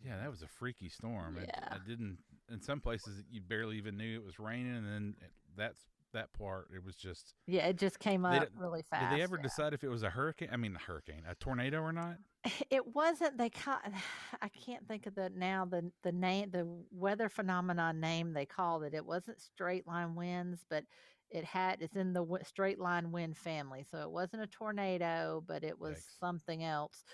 Yeah, 0.04 0.18
that 0.18 0.30
was 0.30 0.42
a 0.42 0.46
freaky 0.48 0.90
storm. 0.90 1.38
It- 1.38 1.48
Yeah. 1.48 1.68
I, 1.72 1.78
didn't. 1.88 2.18
in 2.50 2.60
some 2.60 2.80
places 2.80 3.24
you 3.30 3.40
barely 3.40 3.78
even 3.78 3.96
knew 3.96 4.14
it 4.20 4.24
was 4.24 4.38
raining, 4.38 4.74
and 4.76 4.86
then 4.86 5.14
it- 5.22 5.32
that's 5.56 5.80
that 6.14 6.32
part. 6.32 6.68
It 6.74 6.84
was 6.84 6.96
just. 6.96 7.34
Yeah, 7.46 7.66
it 7.66 7.76
just 7.76 7.98
came 7.98 8.24
up 8.24 8.48
really 8.56 8.82
fast. 8.82 9.10
Did 9.10 9.18
they 9.18 9.22
ever 9.22 9.36
yeah. 9.36 9.42
decide 9.42 9.74
if 9.74 9.84
it 9.84 9.88
was 9.88 10.02
a 10.02 10.10
hurricane? 10.10 10.48
I 10.50 10.56
mean, 10.56 10.74
a 10.74 10.78
hurricane, 10.78 11.22
a 11.28 11.34
tornado 11.34 11.80
or 11.80 11.92
not? 11.92 12.16
It 12.70 12.94
wasn't. 12.94 13.38
They 13.38 13.50
caught. 13.50 13.90
I 14.42 14.48
can't 14.48 14.86
think 14.86 15.06
of 15.06 15.14
the 15.14 15.30
now 15.34 15.64
the 15.64 15.90
the 16.02 16.12
name 16.12 16.50
the 16.50 16.66
weather 16.90 17.28
phenomenon 17.28 18.00
name 18.00 18.32
they 18.32 18.46
called 18.46 18.84
it. 18.84 18.94
It 18.94 19.04
wasn't 19.04 19.40
straight 19.40 19.86
line 19.86 20.14
winds, 20.14 20.64
but 20.68 20.84
it 21.30 21.44
had 21.44 21.80
it's 21.80 21.96
in 21.96 22.12
the 22.12 22.26
straight 22.44 22.78
line 22.78 23.12
wind 23.12 23.36
family. 23.36 23.84
So 23.90 23.98
it 23.98 24.10
wasn't 24.10 24.42
a 24.42 24.46
tornado, 24.46 25.42
but 25.46 25.64
it 25.64 25.78
was 25.78 25.96
Yikes. 25.96 26.18
something 26.20 26.64
else 26.64 27.04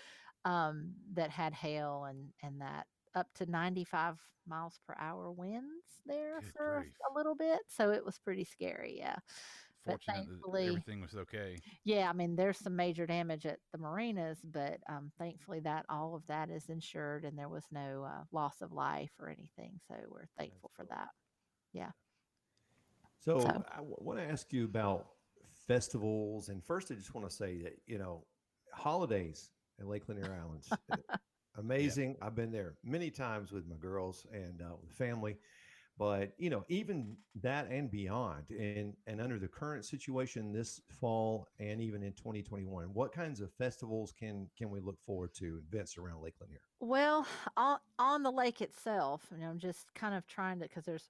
um, 0.45 0.93
that 1.13 1.29
had 1.29 1.53
hail 1.53 2.05
and 2.09 2.29
and 2.43 2.61
that 2.61 2.87
up 3.15 3.27
to 3.35 3.45
95 3.45 4.17
miles 4.47 4.79
per 4.87 4.95
hour 4.99 5.31
winds 5.31 6.01
there 6.05 6.39
Good 6.41 6.51
for 6.55 6.79
grief. 6.81 6.93
a 7.11 7.17
little 7.17 7.35
bit. 7.35 7.59
So 7.67 7.91
it 7.91 8.03
was 8.05 8.17
pretty 8.19 8.43
scary. 8.43 8.95
Yeah. 8.97 9.15
But 9.85 9.93
Fortunate 9.93 10.15
that 10.15 10.27
thankfully- 10.29 10.67
everything 10.67 11.01
was 11.01 11.15
okay. 11.15 11.57
Yeah, 11.83 12.07
I 12.09 12.13
mean, 12.13 12.35
there's 12.35 12.57
some 12.59 12.75
major 12.75 13.07
damage 13.07 13.45
at 13.47 13.59
the 13.71 13.77
marinas, 13.79 14.39
but 14.43 14.79
um, 14.87 15.11
thankfully 15.17 15.59
that 15.61 15.85
all 15.89 16.13
of 16.15 16.25
that 16.27 16.49
is 16.51 16.69
insured 16.69 17.25
and 17.25 17.37
there 17.37 17.49
was 17.49 17.65
no 17.71 18.03
uh, 18.03 18.23
loss 18.31 18.61
of 18.61 18.71
life 18.71 19.11
or 19.19 19.29
anything. 19.29 19.79
So 19.87 19.95
we're 20.09 20.27
thankful 20.37 20.69
for 20.75 20.85
cool. 20.85 20.95
that. 20.97 21.07
So, 23.19 23.39
So- 23.39 23.63
I 23.71 23.81
want 23.81 24.19
to 24.19 24.25
ask 24.25 24.51
you 24.51 24.65
about 24.65 25.07
festivals. 25.67 26.49
And 26.49 26.63
first, 26.63 26.91
I 26.91 26.95
just 26.95 27.13
want 27.13 27.29
to 27.29 27.35
say 27.35 27.57
that, 27.61 27.73
you 27.85 27.97
know, 27.99 28.25
holidays 28.73 29.49
at 29.79 29.87
Lake 29.87 30.07
Lanier 30.09 30.35
Islands, 30.43 30.69
amazing. 31.57 32.17
I've 32.21 32.35
been 32.35 32.51
there 32.51 32.75
many 32.83 33.09
times 33.09 33.51
with 33.51 33.67
my 33.67 33.75
girls 33.75 34.25
and 34.31 34.61
uh, 34.61 34.75
with 34.81 34.91
family. 34.91 35.37
But, 35.97 36.33
you 36.39 36.49
know, 36.49 36.65
even 36.67 37.15
that 37.41 37.69
and 37.69 37.91
beyond, 37.91 38.49
and, 38.49 38.95
and 39.05 39.21
under 39.21 39.37
the 39.37 39.47
current 39.47 39.85
situation 39.85 40.51
this 40.51 40.81
fall 40.99 41.47
and 41.59 41.79
even 41.79 42.01
in 42.01 42.13
2021, 42.13 42.87
what 42.93 43.11
kinds 43.11 43.39
of 43.39 43.51
festivals 43.53 44.11
can 44.11 44.49
can 44.57 44.71
we 44.71 44.79
look 44.79 44.99
forward 44.99 45.33
to, 45.35 45.61
events 45.69 45.97
around 45.97 46.23
Lake 46.23 46.33
Lanier? 46.41 46.61
Well, 46.79 47.27
on, 47.55 47.77
on 47.99 48.23
the 48.23 48.31
lake 48.31 48.61
itself, 48.61 49.27
you 49.31 49.43
know, 49.43 49.49
I'm 49.49 49.59
just 49.59 49.93
kind 49.93 50.15
of 50.15 50.25
trying 50.25 50.59
to, 50.59 50.67
because 50.67 50.85
there's 50.85 51.09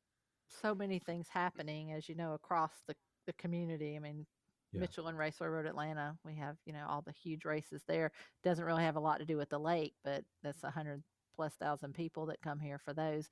so 0.62 0.76
many 0.76 1.00
things 1.00 1.28
happening, 1.30 1.94
as 1.94 2.10
you 2.10 2.16
know, 2.16 2.34
across 2.34 2.72
the, 2.88 2.96
the 3.28 3.34
community. 3.34 3.96
I 3.96 4.00
mean, 4.00 4.26
Yeah. 4.74 4.82
Michelin 4.82 5.16
Raceway 5.16 5.48
Road 5.48 5.66
Atlanta, 5.66 6.18
we 6.24 6.36
have, 6.36 6.58
you 6.66 6.74
know, 6.74 6.86
all 6.88 7.02
the 7.02 7.12
huge 7.12 7.46
races 7.46 7.84
there. 7.88 8.12
Doesn't 8.44 8.66
really 8.66 8.84
have 8.84 8.96
a 8.96 9.00
lot 9.02 9.20
to 9.20 9.26
do 9.26 9.38
with 9.38 9.50
the 9.50 9.60
lake, 9.60 9.96
but 10.04 10.24
that's 10.44 10.64
a 10.64 10.72
hundred 10.72 11.04
plus 11.36 11.56
thousand 11.56 11.94
people 11.94 12.26
that 12.28 12.42
come 12.42 12.60
here 12.60 12.78
for 12.80 12.94
those. 12.94 13.30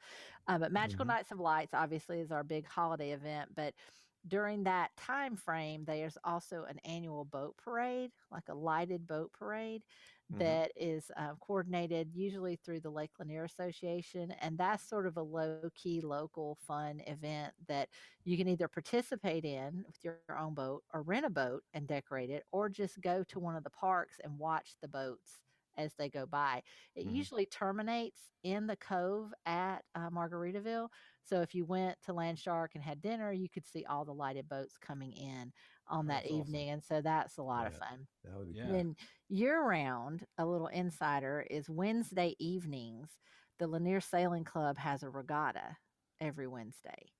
Uh, 0.47 0.57
but 0.57 0.71
Magical 0.71 1.05
Mhm. 1.05 1.07
Nights 1.07 1.31
of 1.31 1.39
Lights 1.39 1.73
obviously 1.73 2.19
is 2.19 2.31
our 2.31 2.43
big 2.43 2.65
holiday 2.67 3.11
event, 3.11 3.53
but 3.55 3.73
during 4.27 4.63
that 4.63 4.95
time 4.97 5.35
frame, 5.35 5.85
there's 5.85 6.17
also 6.23 6.63
an 6.65 6.79
annual 6.79 7.23
boat 7.25 7.55
parade, 7.57 8.11
like 8.31 8.49
a 8.49 8.53
lighted 8.53 9.07
boat 9.07 9.31
parade 9.33 9.83
Mhm. 10.29 10.59
that 10.59 10.71
is 10.75 11.11
uh, 11.17 11.35
coordinated 11.35 12.13
usually 12.13 12.55
through 12.57 12.81
the 12.81 12.89
Lake 12.91 13.11
Lanier 13.19 13.43
Association. 13.45 14.31
And 14.31 14.57
that's 14.57 14.83
sort 14.87 15.07
of 15.07 15.17
a 15.17 15.21
low 15.23 15.69
key, 15.75 16.01
local, 16.01 16.55
fun 16.55 17.01
event 17.01 17.53
that 17.67 17.89
you 18.23 18.37
can 18.37 18.47
either 18.47 18.67
participate 18.67 19.45
in 19.45 19.83
with 19.87 19.97
your 20.03 20.21
own 20.37 20.53
boat 20.53 20.83
or 20.93 21.01
rent 21.01 21.25
a 21.25 21.29
boat 21.29 21.63
and 21.73 21.87
decorate 21.87 22.29
it, 22.29 22.43
or 22.51 22.69
just 22.69 23.01
go 23.01 23.23
to 23.25 23.39
one 23.39 23.55
of 23.55 23.63
the 23.63 23.69
parks 23.69 24.19
and 24.23 24.37
watch 24.39 24.75
the 24.81 24.87
boats 24.87 25.39
as 25.77 25.95
they 25.95 26.09
go 26.09 26.25
by. 26.25 26.61
It 26.95 27.05
Mhm. 27.05 27.25
usually 27.25 27.45
terminates 27.45 28.31
in 28.43 28.67
the 28.67 28.75
cove 28.75 29.33
at 29.45 29.85
uh, 29.95 30.09
Margaritaville. 30.09 30.89
So 31.21 31.41
if 31.41 31.55
you 31.55 31.63
went 31.65 32.01
to 32.01 32.13
Land 32.13 32.37
Shark 32.39 32.71
and 32.75 32.83
had 32.83 33.01
dinner, 33.01 33.31
you 33.31 33.49
could 33.49 33.65
see 33.65 33.85
all 33.85 34.03
the 34.03 34.13
lighted 34.13 34.49
boats 34.49 34.77
coming 34.77 35.13
in 35.13 35.53
on 35.89 36.07
that 36.07 36.25
That's 36.25 36.31
awesome. 36.31 36.45
evening. 36.47 36.69
And 36.69 36.83
so 36.83 37.01
that's 37.01 37.37
a 37.37 37.43
lot 37.43 37.67
of 37.67 37.73
fun. 37.73 38.07
That 38.23 38.37
would 38.37 38.47
be 38.49 38.55
Yeah. 38.57 38.65
cool. 38.65 38.75
Then 38.77 38.95
year 39.29 39.61
round, 39.61 40.25
a 40.37 40.45
little 40.45 40.67
insider 40.67 41.45
is 41.49 41.69
Wednesday 41.69 42.35
evenings. 42.39 43.19
The 43.59 43.67
Lanier 43.67 44.01
Sailing 44.01 44.43
Club 44.45 44.77
has 44.77 45.03
a 45.03 45.09
regatta 45.09 45.77
every 46.19 46.47
Wednesday. 46.47 47.11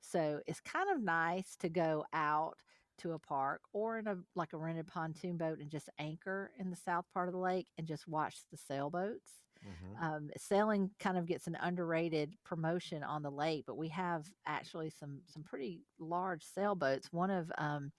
So 0.00 0.40
it's 0.46 0.60
kind 0.60 0.90
of 0.90 1.02
nice 1.02 1.56
to 1.56 1.68
go 1.68 2.04
out 2.12 2.56
to 2.98 3.12
a 3.12 3.18
park 3.18 3.62
or 3.72 3.98
in 3.98 4.06
a 4.06 4.16
like 4.34 4.52
a 4.52 4.58
rented 4.58 4.86
pontoon 4.86 5.36
boat 5.36 5.58
and 5.58 5.70
just 5.70 5.88
anchor 5.98 6.52
in 6.58 6.70
the 6.70 6.76
south 6.76 7.06
part 7.12 7.28
of 7.28 7.32
the 7.34 7.40
lake 7.40 7.68
and 7.78 7.86
just 7.86 8.06
watch 8.06 8.36
the 8.50 8.56
sailboats 8.56 9.40
Mhm. 9.62 10.00
um, 10.00 10.30
sailing 10.36 10.90
kind 10.98 11.18
of 11.18 11.26
gets 11.26 11.46
an 11.46 11.56
underrated 11.60 12.34
promotion 12.44 13.02
on 13.02 13.22
the 13.22 13.30
lake, 13.30 13.64
but 13.66 13.76
we 13.76 13.88
have 13.88 14.26
actually 14.46 14.90
some 14.90 15.20
some 15.26 15.42
pretty 15.42 15.82
large 15.98 16.44
sailboats. 16.44 17.12
One 17.12 17.30
of 17.30 17.50
um, 17.58 17.92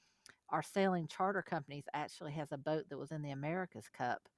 our 0.51 0.63
sailing 0.63 1.07
charter 1.07 1.41
companies 1.41 1.85
actually 1.93 2.33
has 2.33 2.51
a 2.51 2.57
boat 2.57 2.89
that 2.89 2.97
was 2.97 3.11
in 3.11 3.21
the 3.21 3.31
America's 3.31 3.89
Cup 3.89 4.29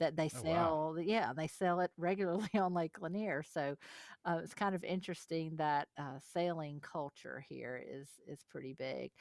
that 0.00 0.16
they 0.16 0.28
Oh, 0.32 0.42
sell. 0.42 0.96
wow. 0.96 0.96
Yeah, 1.00 1.32
they 1.34 1.46
sell 1.46 1.80
it 1.80 1.92
regularly 1.98 2.48
on 2.54 2.74
Lake 2.74 3.00
Lanier. 3.00 3.42
So 3.42 3.76
uh, 4.24 4.40
it's 4.42 4.54
kind 4.54 4.74
of 4.74 4.82
interesting 4.84 5.56
that 5.56 5.88
uh, 5.96 6.18
sailing 6.20 6.80
culture 6.80 7.40
here 7.48 7.82
is 7.86 8.20
is 8.26 8.42
pretty 8.44 8.74
big. 8.74 9.12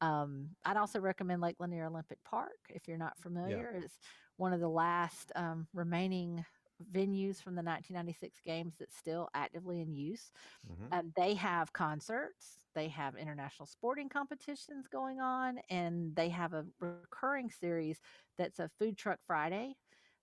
Um, 0.00 0.56
I'd 0.64 0.76
also 0.76 1.00
recommend 1.00 1.40
Lake 1.42 1.56
Lanier 1.60 1.86
Olympic 1.86 2.22
Park 2.24 2.58
if 2.68 2.86
you're 2.86 2.98
not 2.98 3.18
familiar. 3.18 3.72
It's 3.72 3.98
one 4.36 4.52
of 4.52 4.60
the 4.60 4.68
last 4.68 5.32
um, 5.34 5.66
remaining 5.72 6.44
venues 6.92 7.42
from 7.42 7.54
the 7.56 7.62
1996 7.62 8.40
games 8.44 8.76
that's 8.78 8.96
still 8.96 9.28
actively 9.34 9.80
in 9.80 9.92
use. 9.92 10.30
Mhm. 10.64 10.92
Um, 10.92 11.12
they 11.16 11.34
have 11.34 11.72
concerts, 11.72 12.58
they 12.78 12.88
have 12.88 13.16
international 13.16 13.66
sporting 13.66 14.08
competitions 14.08 14.86
going 14.86 15.20
on, 15.20 15.58
and 15.68 16.14
they 16.14 16.28
have 16.28 16.52
a 16.54 16.64
recurring 16.78 17.50
series 17.50 17.98
that's 18.38 18.60
a 18.60 18.70
food 18.78 18.96
truck 18.96 19.18
Friday 19.26 19.74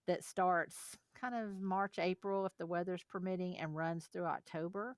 that 0.08 0.24
starts 0.24 0.96
kind 1.20 1.36
of 1.36 1.60
March, 1.60 2.00
April, 2.00 2.46
if 2.46 2.54
the 2.58 2.66
weather's 2.66 3.04
permitting, 3.04 3.58
and 3.58 3.76
runs 3.76 4.06
through 4.06 4.24
October. 4.24 4.96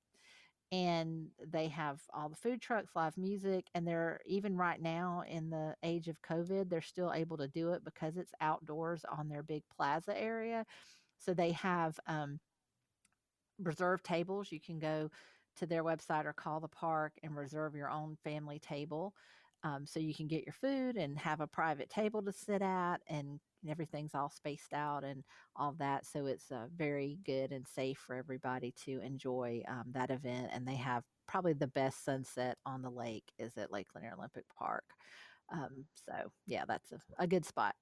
And 0.72 1.30
they 1.52 1.68
have 1.70 2.00
all 2.14 2.30
the 2.30 2.36
food 2.36 2.62
trucks, 2.62 2.92
live 2.96 3.18
music, 3.18 3.66
and 3.74 3.88
they're 3.88 4.20
even 4.28 4.56
right 4.56 4.80
now 4.80 5.24
in 5.28 5.50
the 5.50 5.74
age 5.82 6.10
of 6.10 6.22
COVID, 6.22 6.70
they're 6.70 6.82
still 6.82 7.12
able 7.12 7.38
to 7.38 7.48
do 7.48 7.72
it 7.72 7.84
because 7.84 8.18
it's 8.18 8.34
outdoors 8.40 9.04
on 9.18 9.30
their 9.30 9.42
big 9.42 9.64
plaza 9.76 10.16
area. 10.16 10.64
So 11.18 11.34
they 11.34 11.54
have 11.54 12.00
um, 12.06 12.40
reserved 13.58 14.04
tables. 14.04 14.52
You 14.52 14.60
can 14.60 14.78
go 14.78 15.10
to 15.58 15.66
their 15.66 15.84
website 15.84 16.26
or 16.26 16.34
call 16.34 16.60
the 16.60 16.68
park 16.68 17.14
and 17.24 17.36
reserve 17.36 17.76
your 17.76 17.90
own 17.90 18.18
family 18.24 18.60
table. 18.60 19.14
Um, 19.64 19.86
so 19.86 20.00
you 20.00 20.14
can 20.14 20.28
get 20.28 20.46
your 20.46 20.54
food 20.54 20.98
and 20.98 21.18
have 21.18 21.42
a 21.42 21.48
private 21.48 21.90
table 21.90 22.22
to 22.22 22.32
sit 22.32 22.62
at, 22.62 22.98
and 23.08 23.40
everything's 23.68 24.14
all 24.14 24.30
spaced 24.30 24.72
out 24.72 25.04
and 25.04 25.24
all 25.56 25.76
that. 25.80 26.06
So 26.06 26.28
it's 26.28 26.52
uh, 26.52 26.68
very 26.76 27.18
good 27.26 27.52
and 27.52 27.68
safe 27.68 27.98
for 27.98 28.16
everybody 28.16 28.74
to 28.86 29.00
enjoy 29.02 29.64
um, 29.68 29.86
that 29.94 30.12
event. 30.12 30.50
And 30.54 30.68
they 30.68 30.76
have 30.76 31.04
probably 31.28 31.54
the 31.54 31.68
best 31.68 32.06
sunset 32.06 32.58
on 32.66 32.82
the 32.82 32.90
lake 32.90 33.26
is 33.40 33.58
at 33.58 33.72
Lake 33.72 33.88
Lanier 33.96 34.14
Olympic 34.18 34.46
Park. 34.58 34.86
Um, 35.52 35.86
so 36.06 36.32
yeah, 36.46 36.66
that's 36.68 36.92
a, 36.92 37.00
a 37.18 37.28
good 37.28 37.46
spot. 37.46 37.76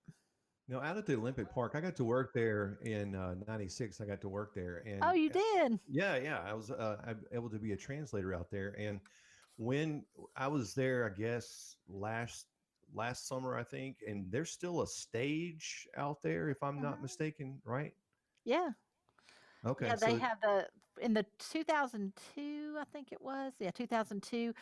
No, 0.68 0.82
out 0.82 0.98
at 0.98 1.06
the 1.06 1.16
Olympic 1.16 1.50
Park, 1.52 1.74
I 1.76 1.82
got 1.82 1.96
to 1.98 2.04
work 2.04 2.34
there 2.34 2.80
in 2.82 3.14
uh, 3.16 3.36
'96. 3.36 4.02
I 4.02 4.06
got 4.06 4.22
to 4.22 4.30
work 4.30 4.54
there, 4.56 4.78
and 4.88 5.02
Oh, 5.02 5.14
you 5.14 5.30
uh, 5.32 5.36
did? 5.38 5.80
Yeah, 5.88 6.18
yeah. 6.18 6.42
I 6.42 6.54
was 6.54 6.72
uh, 6.72 7.14
able 7.32 7.50
to 7.52 7.60
be 7.60 7.74
a 7.74 7.78
translator 7.78 8.34
out 8.34 8.50
there, 8.50 8.78
and 8.80 9.02
when 9.58 10.08
I 10.36 10.48
was 10.48 10.74
there, 10.74 11.06
I 11.06 11.14
guess 11.16 11.78
last 11.88 12.48
last 12.92 13.28
summer, 13.28 13.56
I 13.58 13.64
think, 13.64 14.02
and 14.08 14.32
there's 14.32 14.52
still 14.52 14.82
a 14.82 14.88
stage 14.88 15.88
out 15.96 16.22
there, 16.24 16.50
if 16.50 16.64
I'm 16.64 16.82
not 16.82 17.00
Mhm. 17.00 17.02
mistaken, 17.02 17.62
right? 17.64 17.96
Yeah. 18.46 18.76
Okay, 19.66 19.94
Yeah, 19.94 19.96
so 19.96 20.12
they 20.12 20.18
have 20.18 20.40
the 20.42 20.70
in 21.02 21.14
the 21.14 21.24
2002, 21.38 22.78
I 22.80 22.86
think 22.86 23.12
it 23.12 23.22
was. 23.22 23.54
Yeah, 23.60 23.72
2002, 23.72 24.54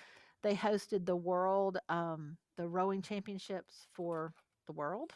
they 0.41 0.55
hosted 0.55 1.05
the 1.05 1.15
world, 1.15 1.77
um, 1.89 2.37
the 2.57 2.67
rowing 2.67 3.01
championships 3.01 3.87
for 3.91 4.33
the 4.65 4.73
world, 4.73 5.13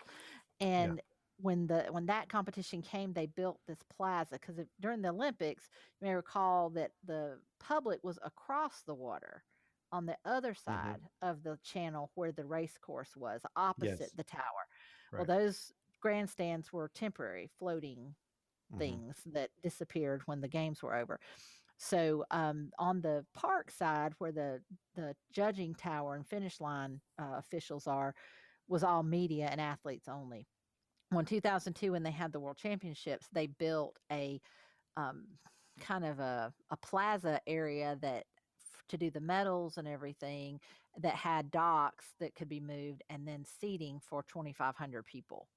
and 0.59 1.01
when 1.37 1.67
the 1.67 1.85
when 1.91 2.07
that 2.07 2.29
competition 2.29 2.81
came, 2.81 3.13
they 3.13 3.27
built 3.27 3.59
this 3.67 3.79
plaza 3.95 4.39
because 4.39 4.59
during 4.79 5.01
the 5.01 5.09
Olympics, 5.09 5.69
you 6.01 6.07
may 6.07 6.15
recall 6.15 6.69
that 6.71 6.91
the 7.03 7.39
public 7.59 8.03
was 8.03 8.17
across 8.23 8.83
the 8.83 8.95
water 8.95 9.43
on 9.91 10.05
the 10.05 10.17
other 10.25 10.53
Mm-hmm. 10.69 10.93
side 10.93 11.01
of 11.21 11.43
the 11.43 11.57
channel 11.63 12.11
where 12.15 12.31
the 12.31 12.45
race 12.45 12.77
course 12.77 13.15
was, 13.15 13.41
opposite 13.55 14.09
Yes. 14.09 14.15
the 14.15 14.23
tower. 14.23 14.67
Well, 15.15 15.25
those 15.25 15.71
grandstands 16.01 16.73
were 16.73 16.89
temporary, 16.89 17.49
floating 17.59 18.15
Mhm. 18.69 19.01
things 19.01 19.23
that 19.25 19.51
disappeared 19.63 20.23
when 20.25 20.41
the 20.41 20.47
games 20.47 20.83
were 20.83 20.95
over. 20.95 21.19
So 21.77 22.25
um, 22.31 22.71
on 22.79 23.01
the 23.01 23.25
park 23.33 23.71
side, 23.71 24.13
where 24.17 24.31
the 24.31 24.63
the 24.95 25.15
judging 25.31 25.75
tower 25.75 26.15
and 26.15 26.27
finish 26.27 26.59
line 26.59 27.01
uh, 27.19 27.35
officials 27.37 27.87
are, 27.87 28.15
was 28.67 28.83
all 28.83 29.03
media 29.03 29.47
and 29.47 29.61
athletes 29.61 30.07
only. 30.07 30.47
Well, 31.11 31.21
in 31.21 31.25
2002, 31.25 31.93
when 31.93 32.03
they 32.03 32.11
had 32.11 32.31
the 32.33 32.39
World 32.39 32.57
Championships, 32.57 33.27
they 33.31 33.47
built 33.47 33.97
a 34.11 34.41
um, 34.97 35.39
kind 35.79 36.05
of 36.05 36.19
a, 36.19 36.53
a 36.69 36.77
plaza 36.77 37.41
area 37.47 37.97
that 38.01 38.25
to 38.89 38.97
do 38.97 39.11
the 39.11 39.21
medals 39.21 39.77
and 39.77 39.87
everything 39.87 40.59
that 40.97 41.15
had 41.15 41.51
docks 41.51 42.13
that 42.19 42.35
could 42.35 42.49
be 42.49 42.59
moved 42.59 43.03
and 43.09 43.27
then 43.27 43.43
seating 43.45 43.99
for 43.99 44.23
2,500 44.23 45.05
people. 45.05 45.49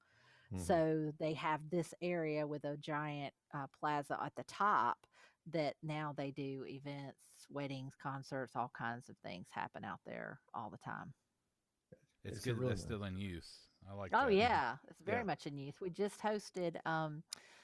Mhm. 0.51 0.61
So 0.61 1.13
they 1.19 1.35
have 1.35 1.71
this 1.71 1.95
area 2.03 2.47
with 2.47 2.65
a 2.65 2.77
giant 2.77 3.35
uh, 3.55 3.67
plaza 3.79 4.19
at 4.23 4.35
the 4.37 4.45
top 4.45 5.07
that 5.47 5.77
now 5.83 6.13
they 6.17 6.31
do 6.31 6.65
events, 6.67 7.19
weddings, 7.49 7.95
concerts, 7.97 8.57
all 8.57 8.71
kinds 8.77 9.09
of 9.09 9.17
things 9.19 9.49
happen 9.51 9.85
out 9.85 10.01
there 10.05 10.41
all 10.55 10.71
the 10.71 10.79
time. 10.79 11.15
It's, 12.25 12.37
It's 12.37 12.45
good 12.45 12.57
really 12.59 12.71
that's 12.71 12.83
nice- 12.83 12.87
still 12.87 13.05
in 13.05 13.19
use. 13.19 13.51
I 13.91 13.95
like 13.95 14.11
Oh 14.15 14.27
that. 14.27 14.35
yeah, 14.35 14.77
it's 14.89 15.01
very 15.01 15.19
Yeah. 15.19 15.25
much 15.25 15.47
in 15.47 15.57
use. 15.57 15.81
We 15.81 15.91
just 15.91 16.21
hosted. 16.21 16.77
Um, 16.87 17.23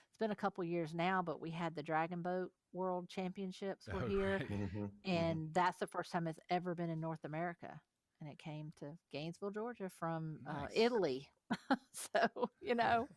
it's 0.08 0.16
been 0.18 0.30
a 0.30 0.36
couple 0.36 0.64
years 0.64 0.94
now, 0.94 1.20
but 1.22 1.40
we 1.40 1.50
had 1.50 1.74
the 1.74 1.82
Dragon 1.82 2.22
Boat 2.22 2.50
World 2.72 3.08
Championships 3.08 3.86
were 3.92 4.02
Oh, 4.04 4.08
here, 4.08 4.38
right. 4.38 4.48
Mhm, 4.50 4.70
mhm. 4.72 4.90
and 5.04 5.52
that's 5.52 5.78
the 5.78 5.86
first 5.86 6.10
time 6.12 6.26
it's 6.26 6.40
ever 6.48 6.74
been 6.74 6.88
in 6.90 7.00
North 7.00 7.24
America, 7.24 7.80
and 8.20 8.30
it 8.30 8.38
came 8.38 8.72
to 8.80 8.96
Gainesville, 9.12 9.50
Georgia 9.50 9.90
from 9.98 10.40
uh, 10.46 10.68
Italy. 10.72 11.28
so 11.92 12.48
you 12.62 12.74
know, 12.74 13.08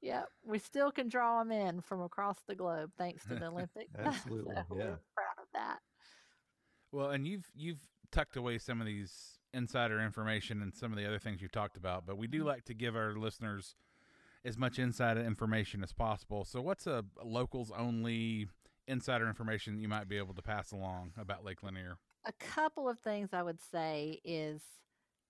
yeah, 0.00 0.24
we 0.42 0.58
still 0.58 0.90
can 0.90 1.08
draw 1.10 1.38
them 1.44 1.52
in 1.52 1.80
from 1.82 2.00
across 2.00 2.38
the 2.48 2.54
globe 2.54 2.90
thanks 2.96 3.24
to 3.26 3.34
the 3.34 3.46
Olympics. 3.48 3.94
Absolutely, 3.98 4.54
so 4.54 4.64
yeah. 4.70 4.84
we're 4.84 4.98
proud 5.14 5.38
of 5.38 5.48
that. 5.52 5.78
Well, 6.92 7.10
and 7.10 7.26
you've 7.28 7.50
you've 7.54 7.86
tucked 8.10 8.36
away 8.36 8.56
some 8.58 8.80
of 8.80 8.86
these 8.86 9.38
insider 9.54 10.00
information 10.00 10.62
and 10.62 10.74
some 10.74 10.92
of 10.92 10.98
the 10.98 11.06
other 11.06 11.18
things 11.18 11.40
you've 11.40 11.52
talked 11.52 11.76
about, 11.78 12.06
but 12.06 12.18
we 12.18 12.26
Mm-hmm. 12.28 12.40
do 12.40 12.44
like 12.44 12.64
to 12.66 12.74
give 12.74 12.96
our 12.96 13.14
listeners 13.14 13.76
as 14.44 14.58
much 14.58 14.78
insider 14.78 15.20
information 15.20 15.82
as 15.82 15.92
possible. 15.92 16.44
So, 16.44 16.60
what's 16.60 16.86
a 16.86 17.04
locals 17.24 17.72
only 17.76 18.48
insider 18.86 19.28
information 19.28 19.76
that 19.76 19.80
you 19.82 19.88
might 19.88 20.08
be 20.08 20.18
able 20.18 20.34
to 20.34 20.42
pass 20.42 20.72
along 20.72 21.12
about 21.18 21.44
Lake 21.44 21.62
Lanier? 21.62 21.98
a 22.26 22.32
couple 22.32 22.88
of 22.88 22.98
things 23.00 23.30
I 23.32 23.42
would 23.42 23.60
say 23.60 24.20
is 24.24 24.62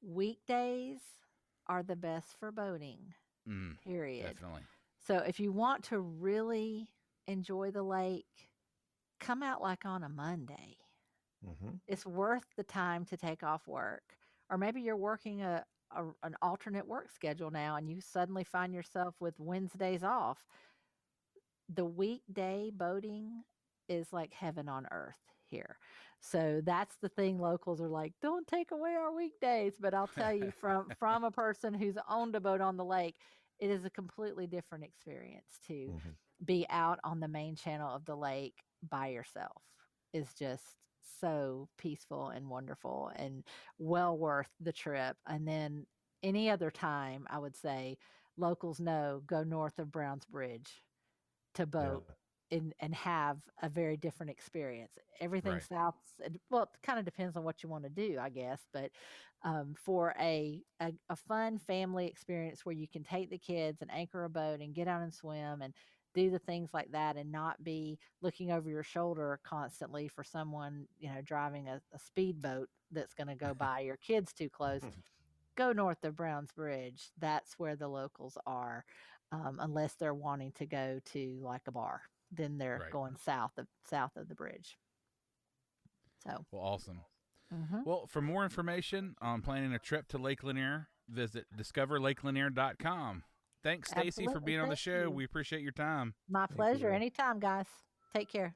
weekdays 0.03 0.99
are 1.67 1.83
the 1.83 1.97
best 1.97 2.37
for 2.39 2.53
boating, 2.53 3.15
Mm, 3.49 3.77
period. 3.85 4.37
definitely. 4.37 4.63
So 5.07 5.19
if 5.19 5.41
you 5.41 5.53
want 5.53 5.85
to 5.85 5.99
really 6.01 6.89
enjoy 7.27 7.71
the 7.71 7.83
lake, 7.83 8.51
come 9.21 9.43
out 9.43 9.63
like 9.63 9.85
on 9.85 10.03
a 10.03 10.09
Monday. 10.09 10.77
Mhm. 11.45 11.81
It's 11.87 12.07
worth 12.07 12.47
the 12.57 12.65
time 12.65 13.05
to 13.07 13.17
take 13.17 13.43
off 13.43 13.67
work. 13.69 14.17
Or 14.51 14.59
maybe 14.59 14.83
you're 14.83 14.97
working 14.97 15.43
a, 15.43 15.65
a 15.93 16.07
an 16.23 16.37
alternate 16.43 16.87
work 16.87 17.11
schedule 17.11 17.51
now 17.51 17.77
and 17.77 17.91
you 17.91 18.01
suddenly 18.01 18.45
find 18.45 18.75
yourself 18.75 19.21
with 19.21 19.39
Wednesdays 19.41 20.03
off. 20.05 20.47
The 21.69 21.85
weekday 21.85 22.71
boating 22.71 23.45
is 23.89 24.13
like 24.13 24.33
heaven 24.33 24.69
on 24.69 24.87
earth 24.91 25.21
here. 25.45 25.79
So 26.21 26.61
that's 26.65 26.97
the 26.99 27.09
thing 27.09 27.39
locals 27.39 27.81
are 27.81 27.89
like, 27.89 28.15
don't 28.21 28.47
take 28.47 28.71
away 28.71 28.95
our 28.95 29.13
weekdays. 29.15 29.77
But 29.79 29.95
I'll 29.95 30.09
tell 30.09 30.35
you 30.35 30.51
from 30.51 30.91
from 30.99 31.25
a 31.25 31.31
person 31.31 31.75
who's 31.75 31.99
owned 32.09 32.35
a 32.37 32.41
boat 32.41 32.61
on 32.61 32.77
the 32.77 32.85
lake, 32.85 33.17
it 33.59 33.71
is 33.71 33.85
a 33.85 33.91
completely 33.91 34.47
different 34.47 34.85
experience 34.85 35.59
to 35.67 35.95
Mhm. 35.95 36.17
be 36.45 36.67
out 36.71 36.99
on 37.05 37.21
the 37.21 37.29
main 37.29 37.57
channel 37.57 37.95
of 37.95 38.05
the 38.05 38.17
lake 38.17 38.63
by 38.83 39.09
yourself 39.09 39.63
is 40.13 40.35
just 40.35 40.77
so 41.21 41.69
peaceful 41.79 42.29
and 42.29 42.49
wonderful 42.49 43.11
and 43.17 43.45
well 43.79 44.17
worth 44.17 44.51
the 44.61 44.73
trip. 44.73 45.17
And 45.27 45.47
then 45.47 45.87
any 46.23 46.51
other 46.51 46.71
time, 46.71 47.27
I 47.31 47.38
would 47.38 47.57
say 47.57 47.99
locals 48.37 48.81
know 48.81 49.23
go 49.27 49.43
north 49.43 49.79
of 49.79 49.90
Browns 49.93 50.25
Bridge 50.27 50.83
to 51.55 51.67
boat 51.67 52.05
and, 52.51 52.75
and 52.81 52.95
have 52.95 53.38
a 53.62 53.69
very 53.69 53.97
different 53.97 54.31
experience. 54.31 54.99
Everything 55.21 55.61
Right. 55.61 55.61
south, 55.61 55.95
well, 56.51 56.64
it 56.64 56.69
kind 56.83 56.99
of 56.99 57.05
depends 57.05 57.37
on 57.37 57.45
what 57.45 57.62
you 57.62 57.69
want 57.69 57.85
to 57.85 57.90
do, 57.90 58.19
I 58.21 58.29
guess. 58.31 58.62
But 58.73 58.90
um, 59.45 59.75
for 59.77 60.14
a, 60.21 60.62
a 60.81 60.93
a 61.11 61.17
fun 61.17 61.59
family 61.59 62.07
experience 62.07 62.64
where 62.64 62.75
you 62.75 62.88
can 62.88 63.03
take 63.03 63.31
the 63.31 63.38
kids 63.38 63.83
and 63.83 63.90
anchor 63.93 64.25
a 64.25 64.29
boat 64.31 64.61
and 64.61 64.75
get 64.75 64.88
out 64.88 65.03
and 65.03 65.14
swim 65.14 65.62
and 65.62 65.75
do 66.14 66.31
the 66.31 66.38
things 66.38 66.70
like 66.72 66.90
that 66.92 67.16
and 67.16 67.31
not 67.33 67.62
be 67.64 67.98
looking 68.22 68.50
over 68.53 68.68
your 68.68 68.83
shoulder 68.83 69.40
constantly 69.44 70.09
for 70.09 70.24
someone 70.24 70.87
you 70.98 71.09
know 71.12 71.20
driving 71.22 71.68
a, 71.68 71.81
a 71.94 71.98
speedboat 71.98 72.68
that's 72.92 73.14
going 73.14 73.29
to 73.29 73.35
go 73.35 73.55
by 73.55 73.81
your 73.81 73.96
kids 73.96 74.33
too 74.33 74.48
close 74.50 74.83
go 75.57 75.72
north 75.72 76.05
of 76.05 76.16
browns 76.16 76.50
bridge 76.53 77.11
that's 77.18 77.59
where 77.59 77.77
the 77.77 77.88
locals 77.88 78.38
are 78.46 78.85
um, 79.33 79.59
unless 79.61 79.94
they're 79.94 80.14
wanting 80.14 80.53
to 80.53 80.66
go 80.66 81.00
to 81.05 81.38
like 81.42 81.62
a 81.66 81.72
bar 81.72 82.03
then 82.33 82.59
they're 82.59 82.81
Right. 82.81 82.90
going 82.90 83.16
south 83.16 83.53
of 83.59 83.66
south 83.88 84.16
of 84.16 84.29
the 84.29 84.35
bridge 84.35 84.79
so 86.24 86.44
Well, 86.50 86.62
awesome. 86.62 87.03
mhm. 87.53 87.85
Well, 87.85 88.07
for 88.07 88.20
more 88.22 88.44
information 88.44 89.16
on 89.20 89.42
planning 89.42 89.72
a 89.72 89.79
trip 89.79 90.09
to 90.09 90.18
Lake 90.18 90.42
Lanier, 90.42 90.88
visit 91.09 91.46
discoverlakelanier.com. 91.57 93.24
Thanks, 93.64 93.90
Stacy, 93.90 94.24
for 94.24 94.31
Absolutely, 94.31 94.44
being 94.46 94.61
on 94.61 94.68
the 94.68 94.77
show. 94.77 95.03
you. 95.05 95.11
We 95.11 95.24
appreciate 95.24 95.62
your 95.62 95.72
time. 95.72 96.14
my 96.29 96.46
Thank 96.46 96.57
pleasure 96.57 96.88
Rob. 96.88 96.96
anytime 96.96 97.40
guys 97.40 97.66
take 98.14 98.29
care 98.31 98.55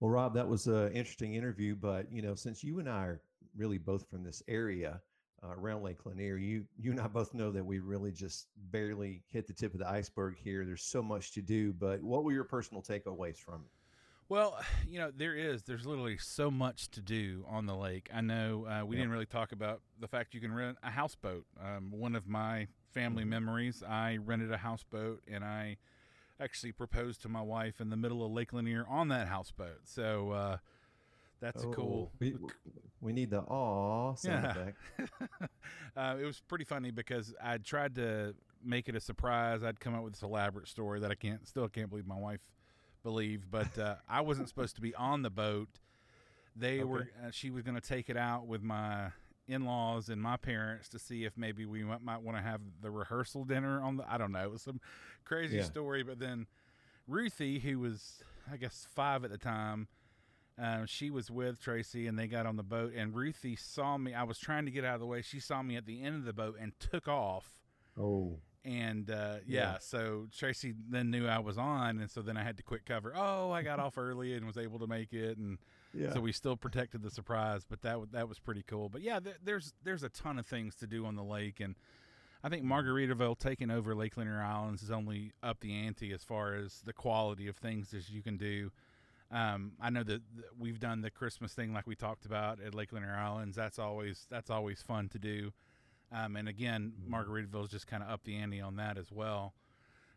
Well, 0.00 0.10
Rob, 0.12 0.32
that 0.34 0.48
was 0.48 0.66
an 0.68 0.92
interesting 0.92 1.34
interview. 1.34 1.74
But 1.74 2.10
you 2.12 2.22
know, 2.22 2.34
since 2.34 2.62
you 2.64 2.78
and 2.78 2.88
I 2.88 3.02
are 3.04 3.20
really 3.56 3.78
both 3.78 4.08
from 4.08 4.22
this 4.22 4.42
area 4.48 5.00
uh, 5.42 5.54
around 5.58 5.82
Lake 5.82 6.06
Lanier, 6.06 6.36
you 6.36 6.64
you 6.78 6.92
and 6.92 7.00
I 7.00 7.08
both 7.08 7.34
know 7.34 7.50
that 7.50 7.64
we 7.66 7.80
really 7.80 8.12
just 8.12 8.46
barely 8.70 9.22
hit 9.26 9.46
the 9.48 9.52
tip 9.52 9.74
of 9.74 9.80
the 9.80 9.88
iceberg 9.90 10.36
here. 10.38 10.64
There's 10.64 10.84
so 10.84 11.02
much 11.02 11.32
to 11.32 11.42
do. 11.42 11.72
But 11.72 12.00
what 12.02 12.22
were 12.24 12.32
your 12.32 12.44
personal 12.44 12.82
takeaways 12.82 13.38
from 13.38 13.62
it? 13.64 13.70
Well, 14.28 14.56
you 14.88 15.00
know, 15.00 15.10
there 15.10 15.34
is. 15.34 15.64
There's 15.64 15.84
literally 15.84 16.18
so 16.18 16.48
much 16.48 16.90
to 16.92 17.00
do 17.00 17.44
on 17.48 17.66
the 17.66 17.74
lake. 17.74 18.08
I 18.14 18.20
know 18.20 18.66
uh, 18.66 18.84
we 18.86 18.94
Yep. 18.94 19.02
didn't 19.02 19.10
really 19.10 19.26
talk 19.26 19.50
about 19.50 19.80
the 19.98 20.06
fact 20.06 20.32
you 20.32 20.40
can 20.40 20.52
rent 20.54 20.78
a 20.84 20.90
houseboat. 20.90 21.44
Um, 21.60 21.90
one 21.90 22.14
of 22.14 22.28
my 22.28 22.68
family 22.98 23.24
memories, 23.24 23.82
I 23.86 24.18
rented 24.24 24.52
a 24.52 24.56
houseboat 24.56 25.22
and 25.30 25.44
I 25.44 25.76
actually 26.40 26.72
proposed 26.72 27.22
to 27.22 27.28
my 27.28 27.42
wife 27.42 27.80
in 27.80 27.90
the 27.90 27.96
middle 27.96 28.24
of 28.24 28.32
Lake 28.32 28.52
Lanier 28.52 28.84
on 28.88 29.08
that 29.08 29.28
houseboat. 29.28 29.80
So 29.84 30.30
uh, 30.32 30.56
that's 31.40 31.62
a 31.62 31.66
cool. 31.68 32.10
Oh, 32.12 32.16
We, 32.18 32.34
we 33.00 33.12
need 33.12 33.30
the 33.30 33.40
aw 33.42 34.14
sound 34.14 34.44
Yeah. 34.44 34.50
effect. 34.50 34.76
uh, 35.96 36.16
it 36.20 36.24
was 36.24 36.40
pretty 36.48 36.64
funny 36.64 36.90
because 36.90 37.34
I 37.42 37.58
tried 37.58 37.94
to 37.96 38.34
make 38.64 38.88
it 38.88 38.96
a 38.96 39.00
surprise. 39.00 39.62
I'd 39.62 39.78
come 39.78 39.94
up 39.94 40.02
with 40.02 40.14
this 40.14 40.22
elaborate 40.22 40.66
story 40.66 40.98
that 41.00 41.10
I 41.10 41.14
can't 41.14 41.46
still 41.46 41.68
can't 41.68 41.88
believe 41.88 42.06
my 42.06 42.18
wife 42.18 42.40
believed, 43.04 43.48
but 43.50 43.78
uh, 43.78 43.94
I 44.08 44.22
wasn't 44.22 44.48
supposed 44.48 44.74
to 44.76 44.80
be 44.80 44.92
on 44.96 45.22
the 45.22 45.30
boat. 45.30 45.68
They 46.56 46.82
were. 46.82 47.02
Okay. 47.02 47.10
Uh, 47.26 47.30
she 47.30 47.50
was 47.50 47.62
going 47.62 47.76
to 47.80 47.86
take 47.86 48.10
it 48.10 48.16
out 48.16 48.46
with 48.48 48.62
my 48.62 49.10
in-laws 49.48 50.08
and 50.08 50.20
my 50.22 50.36
parents 50.36 50.88
to 50.90 50.98
see 50.98 51.24
if 51.24 51.36
maybe 51.36 51.64
we 51.66 51.82
might, 51.82 52.02
might 52.02 52.22
want 52.22 52.36
to 52.36 52.42
have 52.42 52.60
the 52.80 52.90
rehearsal 52.90 53.44
dinner 53.44 53.82
on 53.82 53.96
the. 53.96 54.04
I 54.12 54.18
don't 54.18 54.32
know. 54.32 54.42
It 54.44 54.50
was 54.50 54.62
some 54.62 54.80
crazy 55.24 55.56
Yeah. 55.58 55.64
story, 55.64 56.02
but 56.02 56.18
then 56.18 56.46
Ruthie, 57.06 57.58
who 57.58 57.78
was 57.80 58.22
I 58.50 58.56
guess 58.56 58.86
five 58.94 59.24
at 59.24 59.30
the 59.30 59.38
time, 59.38 59.88
um, 60.58 60.86
she 60.86 61.10
was 61.10 61.30
with 61.30 61.60
Tracy 61.60 62.06
and 62.06 62.18
they 62.18 62.26
got 62.26 62.46
on 62.46 62.56
the 62.56 62.62
boat. 62.62 62.92
And 62.94 63.14
Ruthie 63.14 63.56
saw 63.56 63.96
me. 63.98 64.14
I 64.14 64.22
was 64.24 64.38
trying 64.38 64.64
to 64.66 64.70
get 64.70 64.84
out 64.84 64.94
of 64.94 65.00
the 65.00 65.06
way. 65.06 65.22
She 65.22 65.40
saw 65.40 65.62
me 65.62 65.76
at 65.76 65.86
the 65.86 66.02
end 66.02 66.16
of 66.16 66.24
the 66.24 66.32
boat 66.32 66.56
and 66.60 66.72
took 66.80 67.08
off. 67.08 67.54
Oh, 67.98 68.38
And 68.64 69.10
uh, 69.10 69.36
yeah, 69.46 69.72
Yeah. 69.72 69.78
so 69.78 70.26
Tracy 70.36 70.74
then 70.90 71.10
knew 71.10 71.26
I 71.26 71.38
was 71.38 71.56
on, 71.58 72.00
and 72.00 72.10
so 72.10 72.22
then 72.22 72.36
I 72.36 72.42
had 72.42 72.56
to 72.58 72.62
quit 72.62 72.84
cover. 72.84 73.12
Oh, 73.16 73.50
I 73.50 73.62
got 73.62 73.78
off 73.80 73.96
early 73.96 74.34
and 74.34 74.46
was 74.46 74.58
able 74.58 74.78
to 74.80 74.86
make 74.86 75.12
it, 75.12 75.38
and 75.38 75.58
yeah. 75.94 76.12
so 76.12 76.20
we 76.20 76.32
still 76.32 76.56
protected 76.56 77.02
the 77.02 77.10
surprise. 77.10 77.64
But 77.68 77.82
that 77.82 77.98
that 78.12 78.28
was 78.28 78.38
pretty 78.38 78.64
cool. 78.66 78.88
But 78.88 79.02
yeah, 79.02 79.20
th- 79.20 79.36
there's 79.42 79.72
there's 79.84 80.02
a 80.02 80.08
ton 80.08 80.38
of 80.38 80.46
things 80.46 80.74
to 80.76 80.86
do 80.86 81.06
on 81.06 81.14
the 81.16 81.22
lake, 81.24 81.60
and 81.60 81.76
I 82.42 82.48
think 82.48 82.64
Margaritaville 82.64 83.38
taking 83.38 83.70
over 83.70 83.94
Lake 83.94 84.16
Lanier 84.16 84.42
Islands 84.42 84.82
is 84.82 84.90
only 84.90 85.32
up 85.42 85.60
the 85.60 85.72
ante 85.72 86.12
as 86.12 86.22
far 86.24 86.54
as 86.54 86.82
the 86.84 86.92
quality 86.92 87.46
of 87.48 87.56
things 87.56 87.94
as 87.94 88.10
you 88.10 88.22
can 88.22 88.36
do. 88.36 88.70
Um, 89.30 89.72
I 89.80 89.90
know 89.90 90.02
that 90.02 90.22
that 90.36 90.58
we've 90.58 90.80
done 90.80 91.00
the 91.00 91.10
Christmas 91.10 91.52
thing 91.54 91.72
like 91.72 91.86
we 91.86 91.94
talked 91.94 92.26
about 92.26 92.60
at 92.60 92.74
Lake 92.74 92.92
Lanier 92.92 93.14
Islands. 93.14 93.56
That's 93.56 93.78
always 93.78 94.26
that's 94.28 94.50
always 94.50 94.82
fun 94.82 95.08
to 95.10 95.18
do. 95.18 95.52
Um, 96.10 96.36
and 96.36 96.48
again, 96.48 96.92
Mhm. 97.00 97.08
Margaritaville's 97.10 97.70
just 97.70 97.86
kind 97.86 98.02
of 98.02 98.08
up 98.08 98.24
the 98.24 98.36
ante 98.36 98.60
on 98.60 98.76
that 98.76 98.96
as 98.98 99.12
well. 99.12 99.54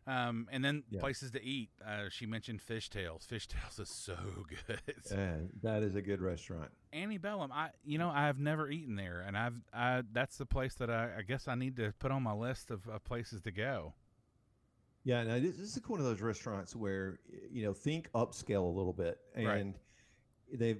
Um, 0.07 0.49
and 0.51 0.65
then 0.65 0.83
Yeah. 0.89 0.99
places 0.99 1.29
to 1.31 1.43
eat. 1.43 1.69
Uh, 1.85 2.09
she 2.09 2.25
mentioned 2.25 2.59
Fishtails. 2.61 3.27
Fishtails 3.27 3.79
is 3.79 3.89
so 3.89 4.15
good. 4.67 4.81
Yeah, 5.11 5.37
that 5.61 5.83
is 5.83 5.93
a 5.95 6.01
good 6.01 6.21
restaurant. 6.21 6.71
Antebellum. 6.91 7.51
I 7.51 7.69
you 7.83 7.97
know 7.99 8.09
I've 8.09 8.39
never 8.39 8.67
eaten 8.69 8.95
there, 8.95 9.21
and 9.21 9.37
I've 9.37 9.61
I 9.71 10.01
that's 10.11 10.37
the 10.37 10.45
place 10.47 10.73
that 10.75 10.89
I, 10.89 11.17
I 11.19 11.21
guess 11.21 11.47
I 11.47 11.53
need 11.55 11.75
to 11.77 11.93
put 11.99 12.11
on 12.11 12.23
my 12.23 12.33
list 12.33 12.71
of, 12.71 12.87
of 12.87 13.03
places 13.03 13.41
to 13.41 13.51
go. 13.51 13.93
Yeah, 15.03 15.23
no, 15.23 15.39
this, 15.39 15.57
this 15.57 15.75
is 15.77 15.87
one 15.87 15.99
of 15.99 16.05
those 16.05 16.21
restaurants 16.21 16.75
where 16.75 17.19
you 17.51 17.63
know 17.63 17.73
think 17.73 18.11
upscale 18.13 18.63
a 18.63 18.75
little 18.75 18.93
bit, 18.93 19.19
Right. 19.35 19.75
They. 20.53 20.77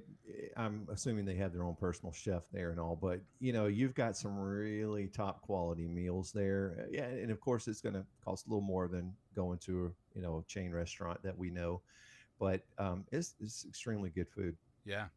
I'm 0.58 0.88
assuming 0.92 1.26
they 1.26 1.36
have 1.36 1.54
their 1.54 1.64
own 1.64 1.76
personal 1.76 2.12
chef 2.14 2.44
there 2.52 2.72
and 2.72 2.80
all, 2.80 2.96
but 2.96 3.22
you 3.40 3.54
know 3.54 3.68
you've 3.68 3.94
got 3.96 4.18
some 4.18 4.38
really 4.38 5.08
top 5.08 5.42
quality 5.42 5.88
meals 5.88 6.32
there. 6.32 6.78
Uh, 6.80 6.88
Yeah, 6.92 7.06
and 7.06 7.32
of 7.32 7.40
course 7.40 7.68
it's 7.68 7.82
going 7.82 7.96
to 7.96 8.06
cost 8.24 8.48
a 8.48 8.50
little 8.50 8.62
more 8.62 8.88
than 8.88 9.14
going 9.36 9.58
to 9.60 9.94
you 10.16 10.22
know 10.22 10.40
a 10.40 10.44
chain 10.44 10.72
restaurant 10.72 11.22
that 11.24 11.38
we 11.38 11.50
know, 11.50 11.82
but 12.40 12.62
um, 12.78 13.06
it's 13.12 13.36
it's 13.40 13.66
extremely 13.66 14.10
good 14.10 14.28
food. 14.30 14.56
Yeah, 14.86 15.08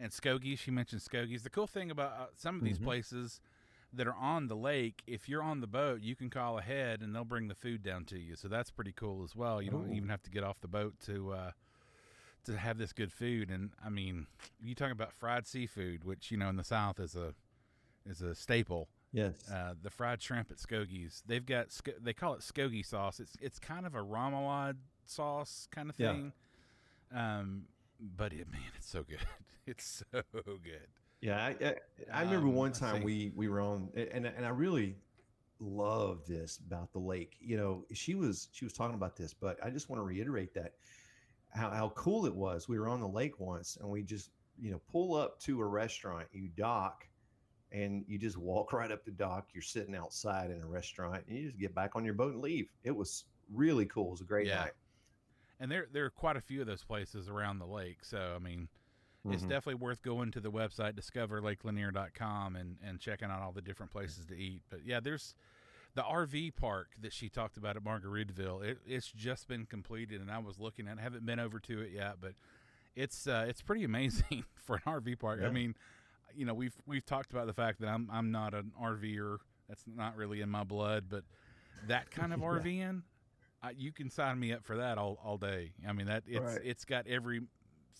and 0.00 0.10
Skogie. 0.12 0.58
She 0.58 0.70
mentioned 0.70 1.02
Skogies. 1.02 1.42
The 1.42 1.50
cool 1.50 1.66
thing 1.66 1.90
about 1.90 2.12
uh, 2.12 2.26
some 2.36 2.56
of 2.56 2.64
these 2.64 2.78
Mhm. 2.78 2.84
places 2.84 3.40
that 3.92 4.06
are 4.06 4.14
on 4.16 4.48
the 4.48 4.56
lake, 4.56 5.02
if 5.06 5.28
you're 5.28 5.42
on 5.42 5.60
the 5.60 5.66
boat, 5.66 6.02
you 6.02 6.14
can 6.14 6.28
call 6.30 6.58
ahead 6.58 7.00
and 7.02 7.14
they'll 7.14 7.24
bring 7.24 7.48
the 7.48 7.54
food 7.54 7.82
down 7.82 8.04
to 8.06 8.18
you. 8.18 8.36
So 8.36 8.46
that's 8.48 8.70
pretty 8.70 8.92
cool 8.92 9.24
as 9.24 9.34
well. 9.34 9.62
You 9.62 9.70
don't 9.70 9.90
Ooh. 9.90 9.94
even 9.94 10.08
have 10.10 10.22
to 10.24 10.30
get 10.30 10.44
off 10.44 10.60
the 10.60 10.68
boat 10.68 10.94
to 11.06 11.32
uh, 11.32 11.50
to 12.48 12.56
have 12.58 12.78
this 12.78 12.92
good 12.92 13.12
food. 13.12 13.50
And 13.50 13.70
I 13.84 13.88
mean, 13.88 14.26
you 14.62 14.74
talk 14.74 14.92
about 14.92 15.12
fried 15.12 15.46
seafood, 15.46 16.04
which 16.04 16.30
you 16.30 16.36
know 16.36 16.48
in 16.48 16.56
the 16.56 16.64
South 16.64 16.98
is 17.00 17.14
a 17.16 17.34
is 18.04 18.20
a 18.20 18.34
staple. 18.34 18.88
Yes. 19.12 19.34
Uh, 19.50 19.74
the 19.80 19.90
fried 19.90 20.20
shrimp 20.20 20.50
at 20.50 20.58
Skogie's. 20.58 21.22
They've 21.26 21.44
got 21.44 21.68
they 22.00 22.12
call 22.12 22.34
it 22.34 22.40
Skogie 22.40 22.84
sauce. 22.84 23.20
It's 23.20 23.36
it's 23.40 23.58
kind 23.58 23.86
of 23.86 23.94
a 23.94 24.02
remoulade 24.02 24.76
sauce 25.06 25.66
kind 25.70 25.88
of 25.88 25.96
thing. 25.96 26.32
Yeah. 27.12 27.38
Um, 27.38 27.62
but 28.00 28.32
it, 28.32 28.50
man, 28.50 28.60
it's 28.76 28.88
so 28.88 29.02
good. 29.02 29.18
It's 29.66 30.02
so 30.12 30.22
good. 30.32 30.86
Yeah, 31.20 31.44
I, 31.44 31.48
I, 31.62 31.74
I 32.10 32.22
remember 32.22 32.46
Um, 32.48 32.54
one 32.54 32.72
time 32.72 33.02
we 33.02 33.32
we 33.36 33.48
were 33.48 33.60
on, 33.60 33.90
and 33.94 34.24
and 34.24 34.46
I 34.46 34.48
really 34.48 34.96
love 35.60 36.24
this 36.26 36.58
about 36.66 36.90
the 36.94 36.98
lake. 36.98 37.36
You 37.38 37.58
know, 37.58 37.84
she 37.92 38.14
was 38.14 38.48
she 38.52 38.64
was 38.64 38.72
talking 38.72 38.94
about 38.94 39.14
this, 39.14 39.34
but 39.34 39.58
I 39.62 39.68
just 39.68 39.90
want 39.90 40.00
to 40.00 40.04
reiterate 40.04 40.54
that 40.54 40.72
how 41.58 41.70
how 41.70 41.90
cool 41.90 42.26
it 42.26 42.34
was. 42.34 42.68
We 42.68 42.78
were 42.78 42.88
on 42.88 43.00
the 43.00 43.08
lake 43.08 43.40
once, 43.40 43.76
and 43.76 43.88
we 43.88 44.02
just 44.02 44.30
you 44.58 44.70
know 44.70 44.80
pull 44.90 45.14
up 45.14 45.38
to 45.40 45.60
a 45.60 45.66
restaurant, 45.66 46.28
you 46.32 46.48
dock, 46.48 47.08
and 47.72 48.04
you 48.08 48.18
just 48.18 48.36
walk 48.38 48.72
right 48.72 48.90
up 48.92 49.04
the 49.04 49.10
dock. 49.12 49.48
You're 49.52 49.62
sitting 49.62 49.94
outside 49.94 50.50
in 50.50 50.60
a 50.62 50.66
restaurant, 50.66 51.24
and 51.26 51.36
you 51.36 51.46
just 51.46 51.58
get 51.58 51.74
back 51.74 51.96
on 51.96 52.04
your 52.04 52.14
boat 52.14 52.32
and 52.34 52.42
leave. 52.42 52.70
It 52.84 52.92
was 52.96 53.24
really 53.52 53.86
cool. 53.86 54.08
It 54.08 54.12
was 54.12 54.20
a 54.22 54.24
great 54.24 54.46
Yeah. 54.46 54.54
night. 54.54 54.72
And 55.60 55.70
there 55.70 55.86
there 55.90 56.04
are 56.04 56.10
quite 56.10 56.36
a 56.36 56.40
few 56.40 56.60
of 56.60 56.66
those 56.66 56.84
places 56.84 57.28
around 57.28 57.58
the 57.58 57.66
lake. 57.66 58.04
So 58.04 58.34
I 58.36 58.38
mean, 58.38 58.68
it's 59.28 59.42
Mhm. 59.42 59.48
definitely 59.48 59.76
worth 59.76 60.02
going 60.02 60.30
to 60.32 60.40
the 60.40 60.50
website 60.52 60.94
discoverlakelanier.com 60.94 62.56
and 62.56 62.78
and 62.82 63.00
checking 63.00 63.30
out 63.30 63.42
all 63.42 63.52
the 63.52 63.62
different 63.62 63.92
places 63.92 64.26
to 64.26 64.36
eat. 64.36 64.62
But 64.70 64.84
yeah, 64.84 65.00
there's 65.00 65.34
the 65.94 66.02
RV 66.02 66.54
park 66.56 66.88
that 67.00 67.12
she 67.12 67.28
talked 67.28 67.56
about 67.56 67.76
at 67.76 67.82
Margaritaville. 67.84 68.62
It, 68.64 68.78
it's 68.86 69.10
just 69.10 69.48
been 69.48 69.66
completed, 69.66 70.20
and 70.20 70.30
I 70.30 70.38
was 70.38 70.58
looking 70.58 70.86
at. 70.86 70.94
it. 70.96 71.00
I 71.00 71.02
haven't 71.02 71.26
been 71.26 71.40
over 71.40 71.58
to 71.60 71.80
it 71.80 71.90
yet, 71.92 72.16
but 72.20 72.32
it's 72.94 73.26
uh, 73.26 73.46
it's 73.48 73.62
pretty 73.62 73.84
amazing 73.92 74.44
for 74.54 74.76
an 74.76 74.82
RV 74.86 75.18
park. 75.18 75.40
I 75.44 75.50
mean, 75.50 75.74
you 76.34 76.44
know, 76.44 76.54
we've 76.54 76.76
we've 76.86 77.04
talked 77.06 77.32
about 77.32 77.46
the 77.46 77.52
fact 77.54 77.80
that 77.80 77.88
I'm 77.88 78.08
I'm 78.12 78.30
not 78.30 78.54
an 78.54 78.72
RVer. 78.80 79.38
That's 79.68 79.84
not 79.86 80.16
really 80.16 80.40
in 80.40 80.48
my 80.50 80.64
blood, 80.64 81.06
but 81.08 81.24
that 81.88 82.10
kind 82.12 82.32
of 82.32 82.40
Yeah. 82.40 82.46
RVing, 82.46 83.02
I, 83.62 83.70
you 83.76 83.92
can 83.92 84.08
sign 84.10 84.38
me 84.38 84.52
up 84.52 84.64
for 84.64 84.76
that 84.76 84.98
all, 84.98 85.18
all 85.24 85.36
day. 85.36 85.72
I 85.86 85.92
mean 85.92 86.06
that 86.06 86.22
it's 86.26 86.54
Right. 86.54 86.60
it's 86.64 86.84
got 86.84 87.06
every 87.06 87.40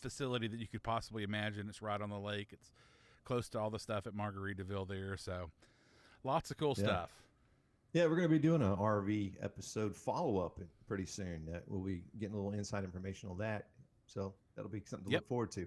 facility 0.01 0.47
that 0.47 0.59
you 0.61 0.69
could 0.69 0.83
possibly 0.83 1.25
imagine. 1.25 1.69
It's 1.69 1.83
right 1.83 2.01
on 2.01 2.11
the 2.11 2.19
lake. 2.19 2.49
It's 2.53 2.71
close 3.25 3.49
to 3.51 3.59
all 3.59 3.69
the 3.71 3.79
stuff 3.81 4.07
at 4.07 4.15
Margaritaville 4.15 4.89
there. 4.89 5.17
So 5.17 5.51
lots 6.25 6.51
of 6.51 6.57
cool 6.57 6.75
Yeah. 6.79 6.85
stuff. 6.85 7.11
Yeah, 7.99 8.05
we're 8.05 8.11
going 8.15 8.29
to 8.29 8.29
be 8.29 8.39
doing 8.39 8.63
an 8.63 8.77
RV 8.77 9.33
episode 9.43 9.97
follow 9.97 10.39
up 10.39 10.61
pretty 10.87 11.05
soon. 11.05 11.45
That 11.51 11.65
we'll 11.67 11.81
be 11.81 12.05
getting 12.21 12.35
a 12.37 12.39
little 12.39 12.53
inside 12.57 12.85
information 12.85 13.29
on 13.29 13.39
that. 13.39 13.71
So 14.07 14.35
that'll 14.55 14.71
be 14.71 14.83
something 14.87 15.07
to 15.07 15.11
Yep. 15.13 15.23
look 15.23 15.29
forward 15.29 15.51
to. 15.53 15.67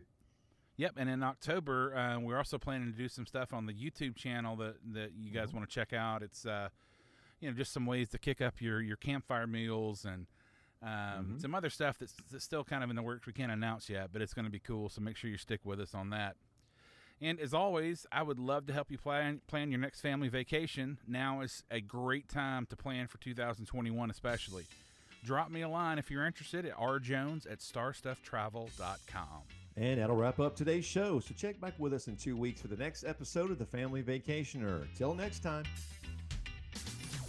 Yep, 0.77 0.93
and 0.95 1.09
in 1.09 1.23
October, 1.23 1.93
uh, 1.93 2.17
we're 2.19 2.37
also 2.37 2.57
planning 2.57 2.89
to 2.89 2.97
do 2.97 3.09
some 3.09 3.25
stuff 3.25 3.51
on 3.51 3.65
the 3.65 3.73
YouTube 3.73 4.15
channel 4.15 4.55
that 4.55 4.75
that 4.93 5.11
you 5.13 5.29
guys 5.29 5.51
want 5.53 5.69
to 5.69 5.73
check 5.75 5.91
out. 5.91 6.23
It's 6.23 6.45
uh, 6.45 6.69
you 7.41 7.49
know 7.51 7.57
just 7.57 7.73
some 7.73 7.85
ways 7.85 8.07
to 8.11 8.17
kick 8.17 8.39
up 8.39 8.61
your 8.61 8.81
your 8.81 8.95
campfire 8.95 9.45
meals 9.45 10.05
and 10.05 10.25
um, 10.81 11.35
Mhm. 11.35 11.41
some 11.41 11.53
other 11.53 11.69
stuff 11.69 11.99
that's, 11.99 12.15
that's 12.31 12.45
still 12.45 12.63
kind 12.63 12.81
of 12.81 12.89
in 12.89 12.95
the 12.95 13.03
works. 13.03 13.27
We 13.27 13.33
can't 13.33 13.51
announce 13.51 13.89
yet, 13.89 14.11
but 14.13 14.21
it's 14.21 14.33
going 14.33 14.45
to 14.45 14.51
be 14.51 14.59
cool. 14.59 14.87
So 14.87 15.01
make 15.01 15.17
sure 15.17 15.29
you 15.29 15.37
stick 15.37 15.59
with 15.65 15.81
us 15.81 15.93
on 15.93 16.11
that. 16.11 16.37
And 17.21 17.39
as 17.39 17.53
always, 17.53 18.05
I 18.11 18.23
would 18.23 18.39
love 18.39 18.65
to 18.67 18.73
help 18.73 18.89
you 18.89 18.97
plan 18.97 19.41
plan 19.47 19.69
your 19.69 19.79
next 19.79 20.01
family 20.01 20.27
vacation. 20.27 20.97
Now 21.07 21.41
is 21.41 21.63
a 21.69 21.79
great 21.79 22.27
time 22.29 22.65
to 22.67 22.75
plan 22.75 23.07
for 23.07 23.17
2021, 23.19 24.09
especially. 24.09 24.65
Drop 25.23 25.51
me 25.51 25.61
a 25.61 25.69
line 25.69 25.99
if 25.99 26.09
you're 26.09 26.25
interested 26.25 26.65
at 26.65 26.75
rjones 26.77 27.45
at 27.49 27.59
starstufftravel.com. 27.59 29.43
And 29.77 29.99
that'll 30.01 30.15
wrap 30.15 30.39
up 30.39 30.55
today's 30.55 30.83
show. 30.83 31.19
So 31.19 31.33
check 31.37 31.61
back 31.61 31.73
with 31.77 31.93
us 31.93 32.07
in 32.07 32.15
two 32.17 32.35
weeks 32.35 32.59
for 32.59 32.67
the 32.67 32.75
next 32.75 33.03
episode 33.03 33.51
of 33.51 33.59
The 33.59 33.65
Family 33.65 34.01
Vacationer. 34.01 34.85
Till 34.97 35.13
next 35.13 35.39
time. 35.43 35.63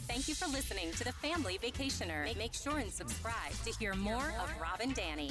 Thank 0.08 0.26
you 0.28 0.34
for 0.34 0.48
listening 0.48 0.90
to 0.92 1.04
The 1.04 1.12
Family 1.12 1.58
Vacationer. 1.62 2.24
Make- 2.24 2.36
Make 2.38 2.54
sure 2.54 2.78
and 2.78 2.90
subscribe 2.90 3.52
to 3.64 3.72
hear 3.78 3.94
more 3.94 4.32
of 4.42 4.50
Rob 4.60 4.80
and 4.80 4.94
Danny. 4.94 5.30